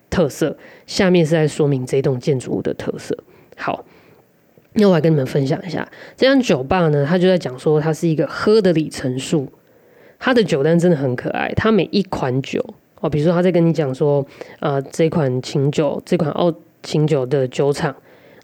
[0.09, 0.55] 特色，
[0.87, 3.17] 下面是在说明这栋建筑物的特色。
[3.57, 3.83] 好，
[4.73, 9.51] 那我来跟你们分享一下，这家酒吧呢，它就在讲说它是一个喝的里程数。
[10.17, 12.65] 它的酒单真的很可爱，它每一款酒
[13.01, 14.25] 哦，比如说他在跟你讲说，
[14.61, 17.93] 呃，这款琴酒，这款澳琴酒的酒厂。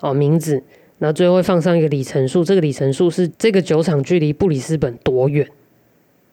[0.01, 0.61] 哦，名字，
[0.97, 5.47] 然后最后会放上一个里程数，这个里程数是这个酒厂距离布里斯本多远？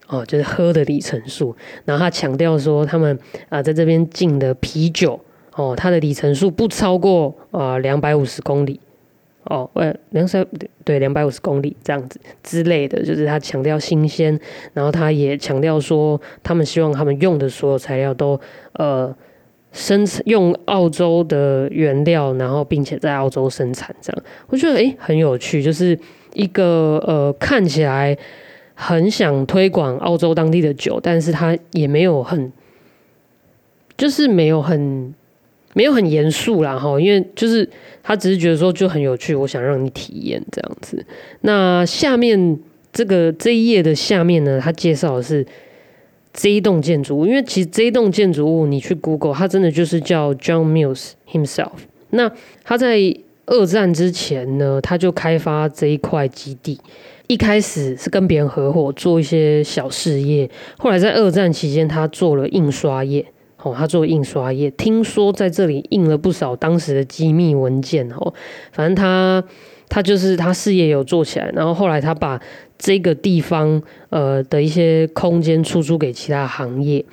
[0.09, 1.55] 哦，就是喝的里程数。
[1.85, 3.19] 然后他强调说，他们
[3.51, 5.21] 啊在这边进的啤酒，
[5.55, 8.81] 哦，它的里程数不超过啊两百五十公里。
[9.45, 10.47] 哦，呃，两百
[10.85, 14.39] 对两百五十公里这样子之类的，就是他强调新鲜，
[14.73, 18.41] 然后他也强调说，他们希望他们用的所有材料都
[18.73, 19.15] 呃。
[19.79, 25.97] 生产用澳洲的原料，然后并且在澳洲生产，这样我觉得诶很有趣，就是
[26.35, 28.19] 一个呃看起来
[28.75, 32.53] 很想推广澳洲当地的酒，但是他也没有很
[33.97, 35.15] 就是没有很
[35.75, 37.69] 没有很严肃啦哈，因为就是
[38.03, 41.07] 他只是觉得说就很有趣，我想让你体验这样子。
[41.43, 42.59] 那下面
[42.93, 45.47] 这个这一页的下面呢，他介绍的是。
[46.33, 51.73] 这一栋建筑物，因为其实这一栋建筑物，你去 Google，它真的就是叫 John Mills himself。
[52.11, 52.31] 那
[52.65, 52.99] 他在
[53.47, 56.81] 二战之前呢，他就开发这一块基地。
[57.27, 63.27] 一开始是跟别人合伙做一些小事业，后来在二战期间，他做了印刷业。
[63.63, 68.09] 哦，他做印刷业，听说在这里印了不少当时的机密文件。
[68.13, 68.33] 哦，
[68.71, 69.43] 反正他
[69.89, 72.41] 他就是他事业有做起来，然后后来他把。
[72.79, 77.05] 这个地方呃的一些空间出租给其他行业，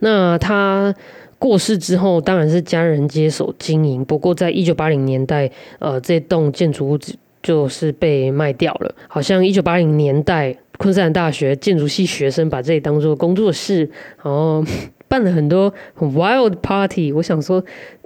[0.00, 0.92] 那他
[1.38, 4.04] 过世之后，当然是家人接手经营。
[4.04, 6.98] 不过在一九八零年代，呃，这栋建筑物
[7.42, 8.94] 就是被卖掉了。
[9.08, 13.88] 好像一九八零年代，昆士兰大学建筑系学生把这里当做工作室，
[14.22, 14.64] 然后
[15.06, 17.12] 办了很多很 wild party。
[17.12, 17.64] 我想说。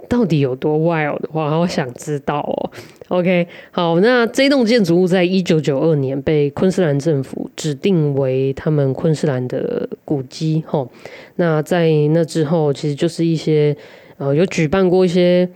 [0.09, 2.71] 到底有多 wild 的话，我想知道哦。
[3.09, 10.63] OK，好，那这栋建筑物在一九九二年被昆士兰政府指定为他们昆士兰的古迹。
[10.67, 10.89] 吼，
[11.35, 13.75] 那在那之后，其实就是一些
[14.17, 15.49] 呃有举办过一些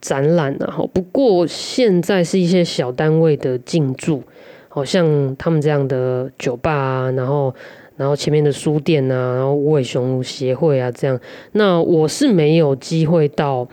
[0.00, 0.70] 展览啊。
[0.70, 4.22] 哈，不过现在是一些小单位的进驻，
[4.68, 7.54] 好像他们这样的酒吧啊，然后。
[7.96, 11.18] 然后前面的书店啊，然后无尾熊协会啊，这样。
[11.52, 13.66] 那我是没有机会到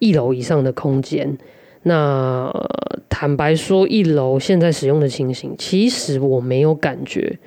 [0.00, 1.38] 一楼以上的空间。
[1.84, 2.52] 那
[3.08, 7.38] 坦白说，一楼现在使用的情形，其实我没有感觉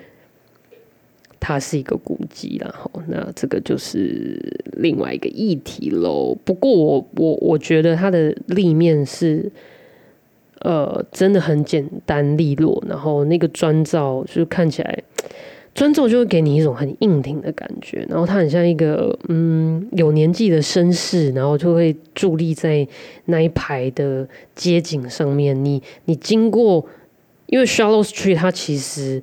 [1.38, 4.40] 它是一个古迹然后那这个就是
[4.72, 6.34] 另外一个议题喽。
[6.44, 9.52] 不过我我我觉得它的立面是，
[10.60, 12.82] 呃，真的很简单利落。
[12.88, 15.02] 然后那个砖造就是看起来。
[15.74, 22.86] 砖造就会给你一种很硬挺的感觉，然后它很像一个嗯有年纪的绅士，然后就会伫立在
[23.24, 25.64] 那一排的街景上面。
[25.64, 26.86] 你你经过，
[27.46, 29.20] 因为 Shallow Street 它其实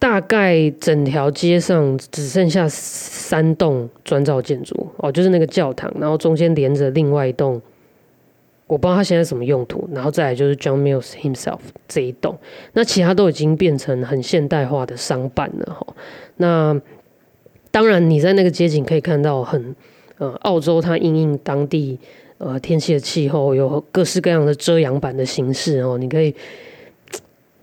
[0.00, 7.62] 大概整条街上只剩下三栋砖造建筑哦，就是那个教堂，然后中间连着另外一栋。
[8.66, 12.38] 我不知道它现在什么用途，然后再来就是 John Mills himself 这一栋，
[12.72, 15.86] 那其他都已经变成很现代化的商办了哈。
[16.38, 16.80] 那
[17.70, 19.76] 当然你在那个街景可以看到很
[20.18, 21.98] 呃澳洲它因应当地
[22.38, 26.34] 呃天气的气候有各式各样的遮阳板的形式哦，你可以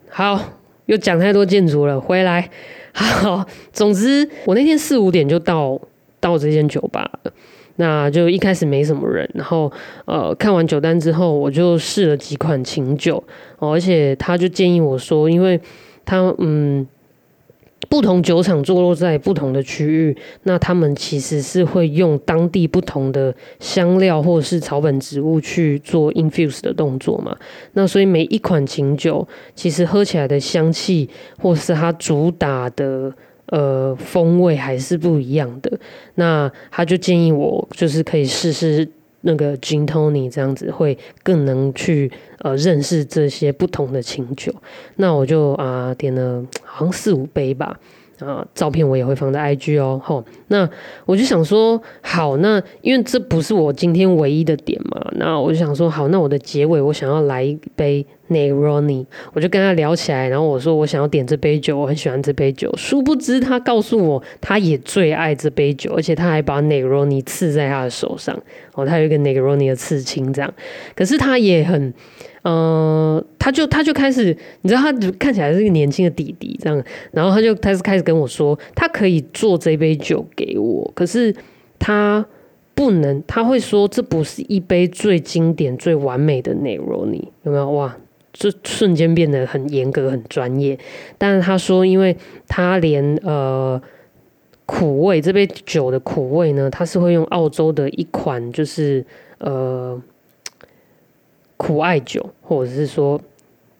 [0.09, 0.39] 好
[0.85, 2.49] 又讲太多建筑了，回来
[2.93, 5.79] 好，总之我那天四五点就到
[6.19, 7.33] 到这间酒吧了。
[7.81, 9.71] 那就一开始没什么人，然后
[10.05, 13.23] 呃看完酒单之后，我就试了几款琴酒，
[13.57, 15.59] 而且他就建议我说，因为
[16.05, 16.85] 他嗯
[17.89, 27.35] 不同酒厂坐落在不同的区域，那他们其实是会用当地不同的香料或是草本植物去做 infuse 的动作嘛，
[27.73, 31.09] 那所以每一款琴酒其实喝起来的香气
[31.39, 33.11] 或是它主打的。
[33.51, 35.71] 呃，风味还是不一样的。
[36.15, 38.87] 那他就建议我，就是可以试试
[39.21, 44.51] 那个 Gin Tony 这样子，会更能去呃认识这些不同的清酒。
[44.95, 47.79] 那我就啊点了好像四五杯吧。
[48.19, 50.69] 啊，照片我也会放在 IG 哦，吼，那
[51.07, 68.35] 我就想说，好，那因为这不是我今天唯一的点嘛，那我就想说，好，那我的结尾我想要来一杯 Negroni，我就跟他聊起来，然后我说我想要点这杯酒，我很喜欢这杯酒，殊不知他告诉我他也最爱这杯酒，而且他还把 Negroni 刺在他的手上，
[68.73, 70.51] 哦，他有一个 Negroni 的刺青这样，
[70.95, 71.93] 可是他也很。
[72.43, 81.31] 呃，他就他就开始，你知道，他看起来是一个年轻的弟弟这样，然后他就开始开始跟我说，他可以做这杯酒给我，可是
[81.77, 82.25] 他
[82.73, 87.69] 不能，他会说这不是一杯最经典、最完美的 Negroni，，有没有？
[87.69, 87.95] 哇，
[88.49, 90.77] 就瞬间变得很严格、很专业。
[91.17, 92.17] 但是他说，因为
[92.47, 93.81] 他连呃
[94.65, 99.05] 苦味这杯酒的苦味呢，他是会用澳洲的一款，就是
[99.37, 100.01] 呃。
[101.63, 103.21] 苦艾酒，或者是说，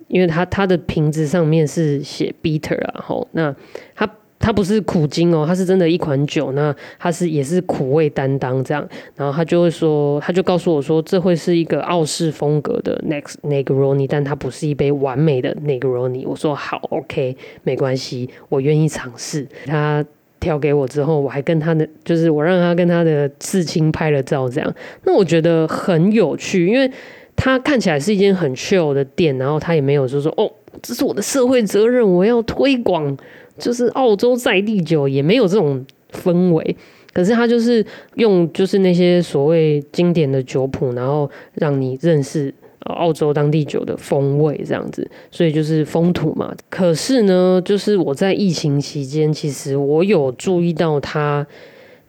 [0.08, 3.56] 因为他他的瓶子上面是写 bitter 啊，后，那
[3.96, 4.08] 他
[4.42, 8.86] 它不是苦精哦，它是真的一款酒，那它是也是苦味担当这样，
[9.16, 16.28] 然后他就会说，他就告诉我说，这会是一个澳式风格的 next Negroni，但它不是一杯完美的 Negroni。
[16.28, 19.48] 我说好，OK，没关系，我愿意尝试。
[19.66, 20.04] 他
[20.40, 24.74] 调给我之后，我还跟他的，就是我让他跟他的刺青拍了照，这样，
[25.04, 26.92] 那我觉得很有趣，因为。
[27.34, 33.18] 它看起来是一间很 chill 的店，然后他也没有说说哦，这是我的社会责任，我要推广，
[33.62, 36.76] 就是澳洲在地酒，也没有这种氛围。
[37.14, 37.86] 可是他就是
[38.16, 46.56] 用就是那些所谓经典的酒谱，然后让你认识澳洲当地酒的风味这样子，所以就是风土嘛。
[46.70, 51.46] 可是呢，就是我在疫情期间，其实我有注意到他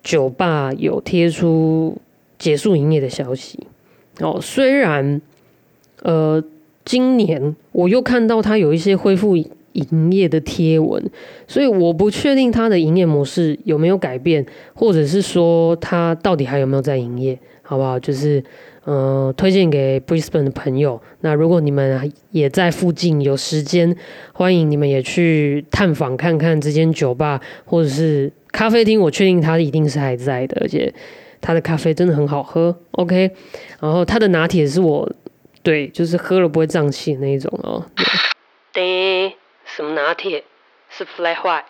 [0.04, 1.98] 酒吧有贴出
[2.38, 3.58] 结束营业的消息。
[4.20, 5.20] 哦，虽然，
[6.02, 6.42] 呃，
[6.84, 9.36] 今年我又看到它有一些恢复
[9.72, 11.10] 营业的贴文，
[11.46, 14.44] 所以我不确定它的营业模式有没有改变，
[14.74, 17.98] 或者是说它到底还有没有在营业，好不好？
[17.98, 18.42] 就是，
[18.84, 21.00] 呃，推荐给 Brisbane 的朋友。
[21.20, 23.96] 那如果你们也在附近有时间，
[24.32, 29.00] 欢迎你们也去探访看看这间酒吧或者是咖啡厅。
[29.00, 30.92] 我确定它一定是还在的，而且。
[31.44, 33.28] 他的咖啡真的很好喝，OK，
[33.80, 35.10] 然后他的拿铁是我
[35.60, 37.84] 对，就是喝了不会胀气的那一种哦。
[38.72, 39.34] 对，
[39.74, 40.44] 什么拿铁？
[40.90, 41.62] 是 Flat White。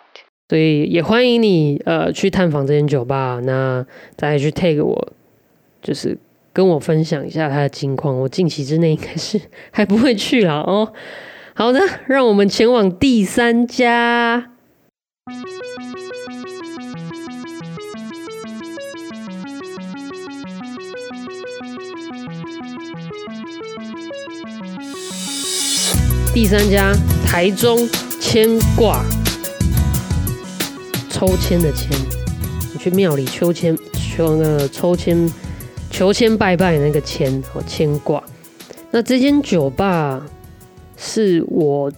[0.49, 3.85] 所以也欢迎你呃去探访这间酒吧，那
[4.17, 5.13] 再去 take 我，
[5.81, 6.17] 就是
[6.51, 8.19] 跟我分享一下他的近况。
[8.19, 9.39] 我近期之内应该是
[9.71, 10.93] 还不会去了哦。
[11.55, 14.51] 好的，让我们前往第三家。
[26.33, 26.91] 第三家
[27.23, 27.77] 台中
[28.19, 29.05] 牵挂，
[31.07, 31.95] 抽签的签，
[32.73, 35.29] 你去庙里抽签，求那个抽签，
[35.91, 38.23] 求签拜拜那个签哦，牵挂。
[38.89, 40.25] 那这间酒吧
[40.97, 41.91] 是我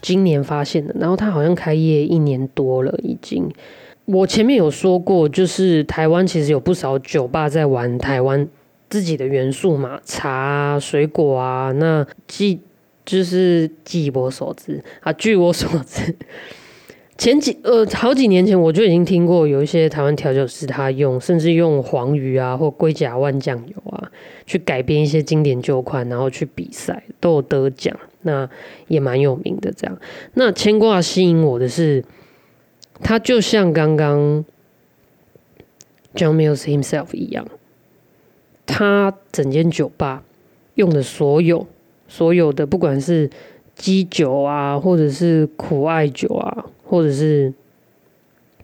[0.00, 3.46] 今年发现的，然后它好像开业一年多了，已经。
[4.06, 8.48] 我前面有说过，就是台湾其实有不少酒吧在玩台湾
[8.88, 12.62] 自己的元素嘛，茶、水果啊，那既
[13.08, 16.14] 就是据我所知啊，据我所知，
[17.16, 24.12] 前几呃好几年前我就已经听过有一些台湾调酒师他用甚至用黄鱼啊或龟甲万酱油啊
[24.44, 28.46] 去改编一些经典旧款，然后去比赛都有得奖，那
[28.88, 29.72] 也蛮有名的。
[29.72, 29.98] 这样，
[30.34, 32.04] 那牵挂吸引我的是，
[33.02, 34.44] 他就像刚刚
[36.14, 37.48] John Mills himself 一样，
[38.66, 40.22] 他整间酒吧
[40.74, 41.66] 用的所有。
[42.08, 43.30] 所有的不管是
[43.76, 47.52] 基酒啊，或者是苦艾酒啊，或者是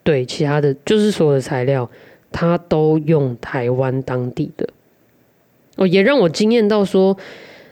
[0.03, 1.89] 对其他的，就是所有的材料，
[2.33, 4.69] 它都用台湾当地的。
[5.77, 7.17] 哦，也让我惊艳到说，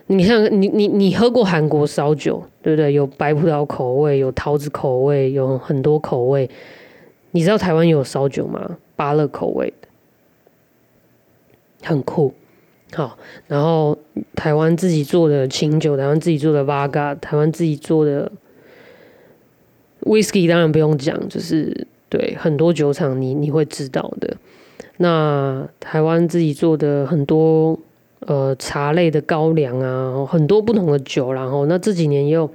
[0.06, 2.92] 你像你你你喝过韩国烧酒，对不对？
[2.92, 6.48] 有白葡萄口味，有桃子口味，有很多口味。
[7.32, 8.76] 你知道台湾有烧酒吗？
[8.94, 9.88] 芭乐口味的，
[11.82, 12.34] 很酷。
[12.94, 13.16] 好，
[13.46, 13.96] 然后
[14.36, 18.30] 台湾自己做的清酒，台湾自己做的 Vaga，台湾自己做的
[20.02, 24.36] Whisky，当然不用讲，就是对很多酒厂你你会知道的。
[24.98, 27.78] 那台湾自己做的很多
[28.26, 32.50] 呃茶类的高粱啊，很多不同的酒，然后那这几年也有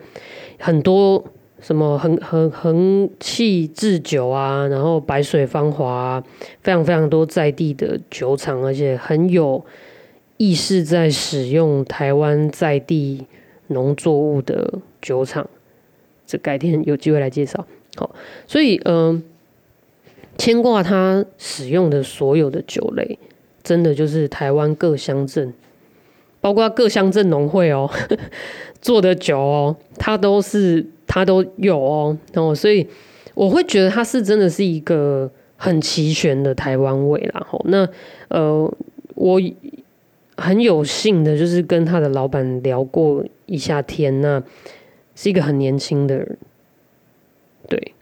[0.59, 1.25] 很多
[1.59, 6.23] 什么恒恒恒气制酒啊，然后白水芳华，
[6.61, 9.65] 非常非常多在地的酒厂，而且很有。
[10.37, 13.25] 意识在使用台湾在地
[13.67, 15.49] 农作物的酒厂，
[16.25, 17.65] 这改天有机会来介绍。
[17.95, 18.15] 好，
[18.45, 19.23] 所以嗯，
[20.37, 23.17] 牵挂他使用的所有的酒类，
[23.63, 25.51] 真的就是台湾各乡镇，
[26.39, 27.89] 包括各乡镇农会哦
[28.79, 32.87] 做的酒哦，它都是它都有哦，哦，所以
[33.33, 37.43] 我会觉得它是真的是一个很齐全的台湾味啦。
[37.49, 37.89] 吼，那
[38.27, 38.71] 呃，
[39.15, 39.41] 我。
[40.37, 44.41] 很有幸的，就是跟他的老板聊过一下天，那
[45.15, 46.37] 是一个很年轻的人，
[47.67, 47.93] 对，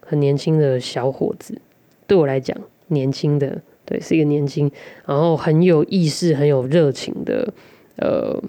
[0.00, 1.60] 很年轻的小伙子，
[2.06, 2.56] 对我来讲，
[2.86, 4.70] 年轻的，对，是一个年轻，
[5.04, 7.52] 然后很有意识、很有热情的，
[7.96, 8.40] 呃，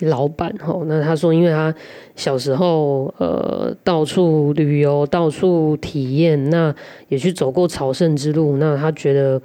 [0.00, 0.82] 老板哈。
[0.84, 1.74] 那他说，因为他
[2.16, 6.74] 小时候呃到处旅游、到处体验，那
[7.08, 9.40] 也去走过朝圣之路，那他觉得。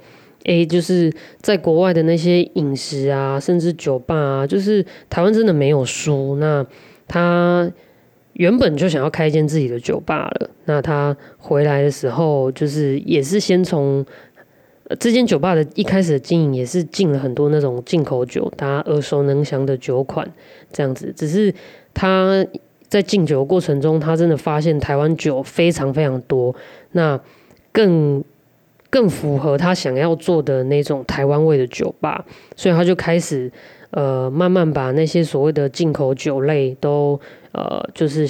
[0.46, 6.36] A 就是在国外的那些饮食啊，甚至酒吧啊，就是台湾真的没有输。
[6.36, 6.64] 那
[7.08, 7.70] 他
[8.34, 10.50] 原本就想要开一间自己的酒吧了。
[10.66, 14.06] 那他回来的时候，就是也是先从
[15.00, 20.30] 这间酒吧的一开始的经营，也是进了很多那种进口酒，大家耳熟能详的酒款
[20.72, 21.12] 这样子。
[21.16, 21.52] 只是
[21.92, 22.46] 他
[22.86, 26.54] 在进酒的过程中，他真的发现台湾酒非常非常多。
[26.92, 27.20] 那
[27.72, 28.22] 更。
[28.88, 32.24] 更符合他想要做的那种台湾味的酒吧，
[32.54, 33.50] 所以他就开始
[33.90, 37.20] 呃慢慢把那些所谓的进口酒类都
[37.52, 38.28] 呃就是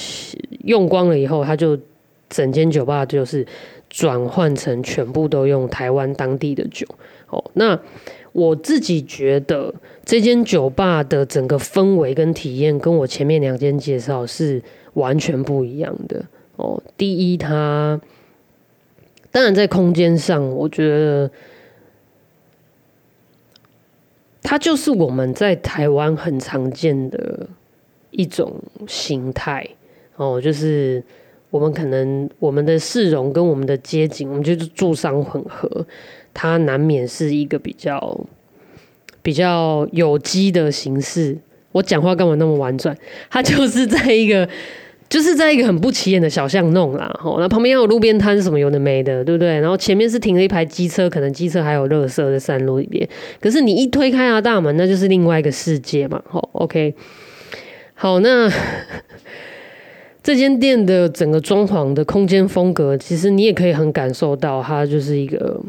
[0.65, 1.79] 用光了以后，他就
[2.31, 3.47] 整间酒吧就是
[3.91, 6.87] 转换成全部都用台湾当地的酒。
[7.29, 7.79] 哦，那
[8.33, 14.63] 我自己觉得这间酒吧的整个氛围跟体验跟我前面两间介绍是
[14.95, 16.25] 完全不一样的。
[16.57, 18.01] 哦，第一它。
[19.37, 21.31] 当然，在空间上，我觉得
[24.41, 27.47] 它就是我们在台湾很常见的
[28.13, 28.55] 一种
[28.89, 29.69] 形态
[30.17, 31.05] 哦，就是
[31.51, 35.87] 我们可能我们的市容跟我们的街景，我们就是住商混合，
[36.33, 38.19] 它难免是一个比较
[39.21, 41.37] 比较有机的形式。
[41.73, 42.97] 我讲话干嘛那么婉转？
[43.29, 44.49] 它就是在一个。
[45.09, 49.61] 就是在一个很不起眼的小巷弄啦，吼，那旁边有路边摊什么有的没的，对不对？
[49.61, 53.09] 然后前面是停了一排机车，可能机车还有垃圾在山路里边。
[53.41, 56.95] 可是你一推开啊大门，那就是另外一个世界嘛，吼，OK。
[57.95, 58.51] 好，那
[60.25, 65.61] 这间店的整个装潢的空间风格，其实你也可以很感受到，它就是一个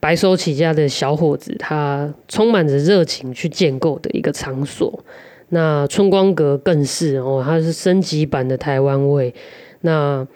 [0.00, 5.04] 白手起家的小伙子，他充满着热情去建构的一个场所。
[5.50, 9.34] 那春光阁更是哦，它是升级版的台湾味。
[9.80, 10.26] 那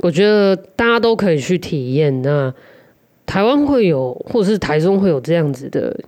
[0.00, 2.20] 我觉得大家都可以去体验。
[2.20, 2.52] 那
[3.24, 5.98] 台湾会有，或者是台中会有这样子的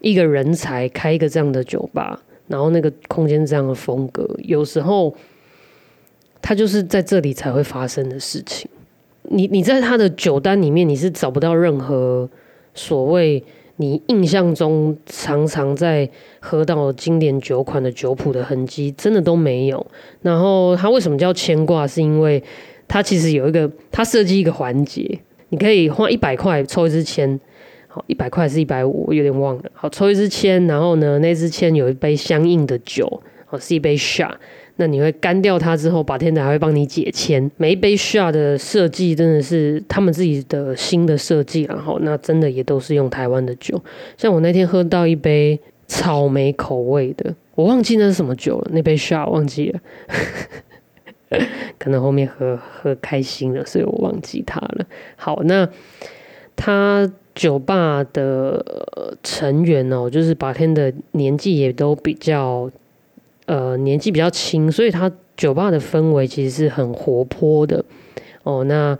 [0.00, 5.14] 一个人才开一个这样的酒吧，然后那个空间这样的风格，有时候
[6.42, 8.68] 它就是在这里才会发生的事情。
[9.22, 12.28] 你你在他的酒单里面，你是找不到任何
[12.74, 13.44] 所谓。
[13.76, 16.08] 你印象中常常在
[16.38, 19.84] 喝到经典酒款的酒谱的痕迹，真的都没有。
[20.22, 21.86] 然后它为什么叫牵挂？
[21.86, 22.42] 是因为
[22.86, 25.18] 它其实有一个，它设计一个环节，
[25.48, 27.40] 你可以花一百块抽一支签，
[27.88, 29.64] 好，一百块是一百五，我有点忘了。
[29.72, 34.34] 好，抽一支签，然后呢，那支签有一杯相应的酒，好，是一杯 shot。
[34.76, 37.48] 那你会干掉它之后，把天台还会帮你解签。
[37.56, 43.80] 每一杯 shot 的设计真的是他们自己的新的设计，然后那真的也都是用台湾的酒。
[44.16, 49.80] 像我那天喝到一杯草莓口味的，我忘记那是什么酒了，那杯 shot 忘记了，
[51.78, 54.84] 可能后面喝喝开心了，所以我忘记它了。
[55.14, 55.68] 好，那
[56.56, 62.68] 他酒吧的成员哦，就是白天的年纪也都比较。
[63.46, 67.84] 呃，年纪比较轻，所以他酒吧的氛围其实是很活泼的
[68.42, 68.64] 哦。
[68.64, 68.96] 那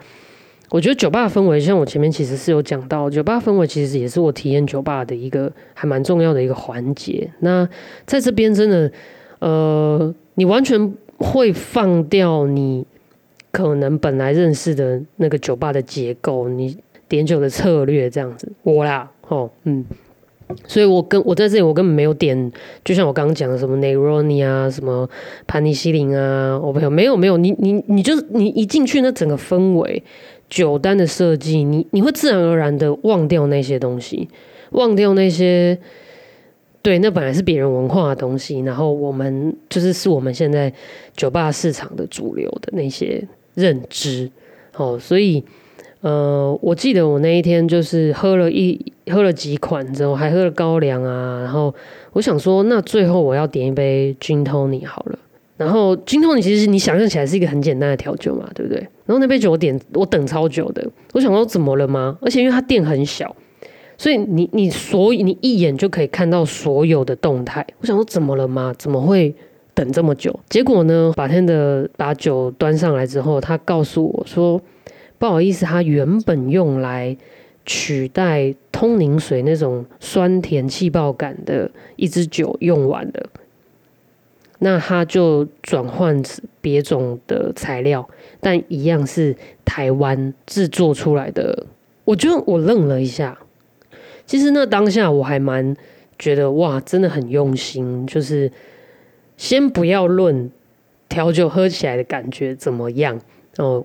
[0.71, 7.31] 我觉得酒吧氛围，像我前面其实是有讲到，酒吧氛围其实也是我体验酒吧的一个还蛮重要的一个环节。
[7.41, 7.67] 那
[8.05, 8.93] 在这边真的，
[9.39, 12.85] 呃，你完全会放掉你
[13.51, 16.77] 可能本来认识的那个酒吧的结构，你
[17.09, 19.85] 点酒的策略这样子，我啦，哦，嗯。
[20.67, 22.53] 所以，我跟我在这里，我根本没有点，
[22.85, 25.09] 就像我刚刚讲的什么内罗尼啊，什么
[25.47, 30.03] 盘尼西林啊，我朋友没有没有，你你你就是你一进去，那整个氛围，
[30.51, 34.29] 酒单的设计，你你会自然而然的忘掉那些东西，
[34.73, 35.79] 忘掉那些，
[36.83, 40.71] 对，那本来是别人文化的东西，然后我们就是是我们现在
[41.17, 44.31] 酒吧市场的主流的那些认知，
[44.77, 45.43] 哦，所以。
[46.05, 48.79] 呃，我记得我那一天就是喝了一
[49.11, 51.75] 喝了几款之后，还喝了高粱啊，然后
[52.13, 55.19] 我想说，那最后我要点一杯 Gin Tonic 好了。
[55.57, 58.81] 然后 Gin Tonic 其实你想象起来是一个很简单的调酒嘛，对不对？
[59.07, 62.19] 然后那杯酒我点我等超久的，我想说怎么了吗？
[62.21, 63.35] 而且因为它店很小，
[63.97, 67.67] 所以你你所以你一眼就可以看到所有的动态。
[67.81, 68.75] 我想说怎么了吗？
[68.77, 69.35] 怎么会？
[69.77, 71.13] 等这么久，结果呢？
[71.17, 74.61] 把天的把酒端上来之后，他告诉我说
[75.19, 77.17] ：“不好意思，他原本用来
[77.65, 83.31] 取代通灵水那种酸甜气泡感的一支酒用完了，
[84.59, 86.23] 那他就转换
[86.61, 88.09] 别种的材料，
[88.41, 91.67] 但一样是台湾制作出来的。”
[92.05, 93.39] 我觉得我愣了一下，
[94.27, 95.77] 其实那当下我还蛮
[96.19, 98.51] 觉得哇，真的很用心，就是。
[99.37, 100.49] 先不要论
[101.09, 103.21] 调酒喝起来的感觉怎么样
[103.57, 103.85] 哦，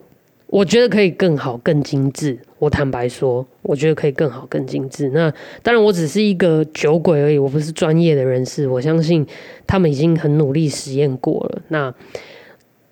[0.49, 2.37] 我觉得可以更好、更精致。
[2.57, 5.09] 我坦白说，我觉得可以更好、更精致。
[5.09, 5.31] 那
[5.61, 8.67] 当然，我只是一个酒鬼而已，我不是专业的人士。
[8.67, 9.25] 我相信
[9.65, 11.61] 他们已经很努力实验过了。
[11.69, 11.93] 那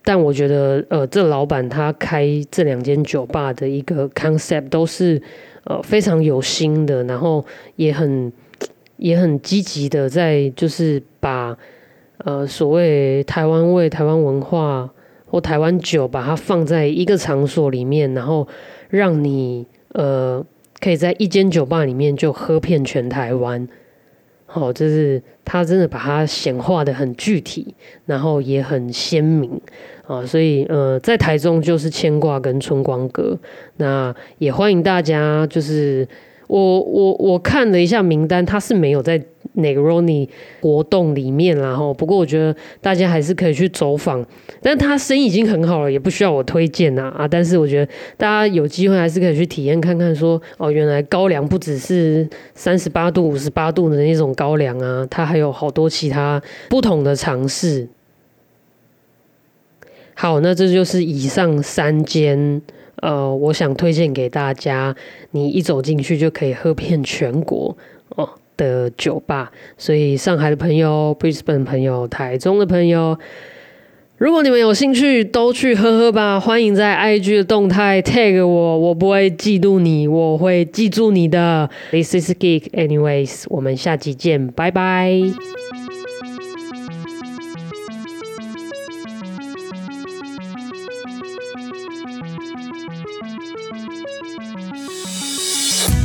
[0.04, 5.22] 但我觉得，呃，这老板他开这两间酒吧的一个 concept 都是
[5.66, 7.46] 呃非常有心的，然后
[7.76, 8.32] 也很
[8.98, 11.58] 也很积极的在就是把。
[12.26, 14.92] 呃，所谓台湾味、台湾文化
[15.28, 18.48] 或台湾酒，把它放在一个场所里面，然后
[18.90, 20.46] 让你呃
[20.80, 23.68] 可以在一间酒吧里面就喝遍全台湾。
[24.46, 27.76] 好，就是他真的把它显化的很具体，
[28.06, 29.62] 然后也很鲜明
[30.08, 30.26] 啊。
[30.26, 33.38] 所以呃，在台中就是牵挂跟春光阁，
[33.76, 36.08] 那也欢迎大家就是。
[36.50, 39.22] 我我我看了一下名单，他是没有在
[39.58, 40.30] Negroni
[40.62, 44.26] 活动里面，然后不过我觉得大家还是可以去走访，
[44.62, 47.28] 但是他生意已经很好了，也不需要我推荐呐啊！
[47.28, 57.88] 但是我觉得大家有机会还是可以去体验看看，说哦，原来高粱不只是三十八度、五十八度的那种高粱啊，它还有好多其他不同的尝试。
[60.14, 62.62] 好，那这就是以上三间。
[63.00, 64.96] 呃，我想推荐给大家，
[65.30, 67.78] 你一走进去就可以喝遍全国
[68.16, 68.28] 哦
[68.58, 69.52] 的酒吧。
[69.78, 73.18] 所以上海的朋友、Brisbane 朋友、台中的朋友，
[74.18, 76.40] 如果你们有兴趣，都去喝喝吧。
[76.40, 81.70] 欢迎在 IG 的动态 tag 我，我不会嫉妒你，我会记住你的。
[81.92, 85.12] This is Geek, anyways，我们下期见，拜拜。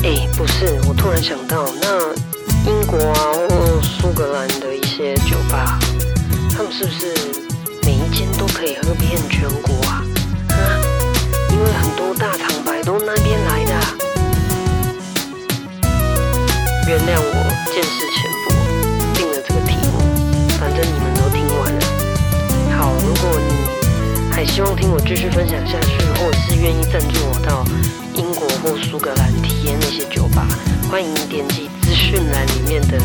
[0.04, 2.31] 哎，不是，我突然想到，那
[2.64, 3.14] 英国啊
[3.48, 5.78] 或苏格兰的一些酒吧，
[6.54, 7.12] 他们是不是
[7.84, 10.04] 每一间都可以喝遍全国啊？
[10.50, 10.78] 啊，
[11.50, 13.72] 因为很多大厂牌都那边来的。
[16.88, 17.34] 原谅我
[17.72, 18.54] 见识浅薄，
[19.14, 19.98] 定了这个题目，
[20.60, 21.82] 反正你们都听完了。
[22.78, 27.64] 好，如果你还希望听我继续分享下去，或者是愿意赞助我到。
[28.14, 30.46] 英国或苏格兰体验那些酒吧，
[30.90, 32.96] 欢迎点击资讯栏里面的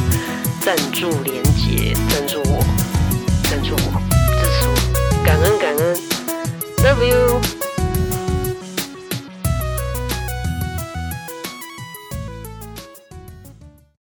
[0.61, 2.63] 赞助连接，赞助我，
[3.43, 4.01] 赞助我，
[4.39, 5.97] 支持我，感恩感恩
[6.77, 7.66] ，Love you。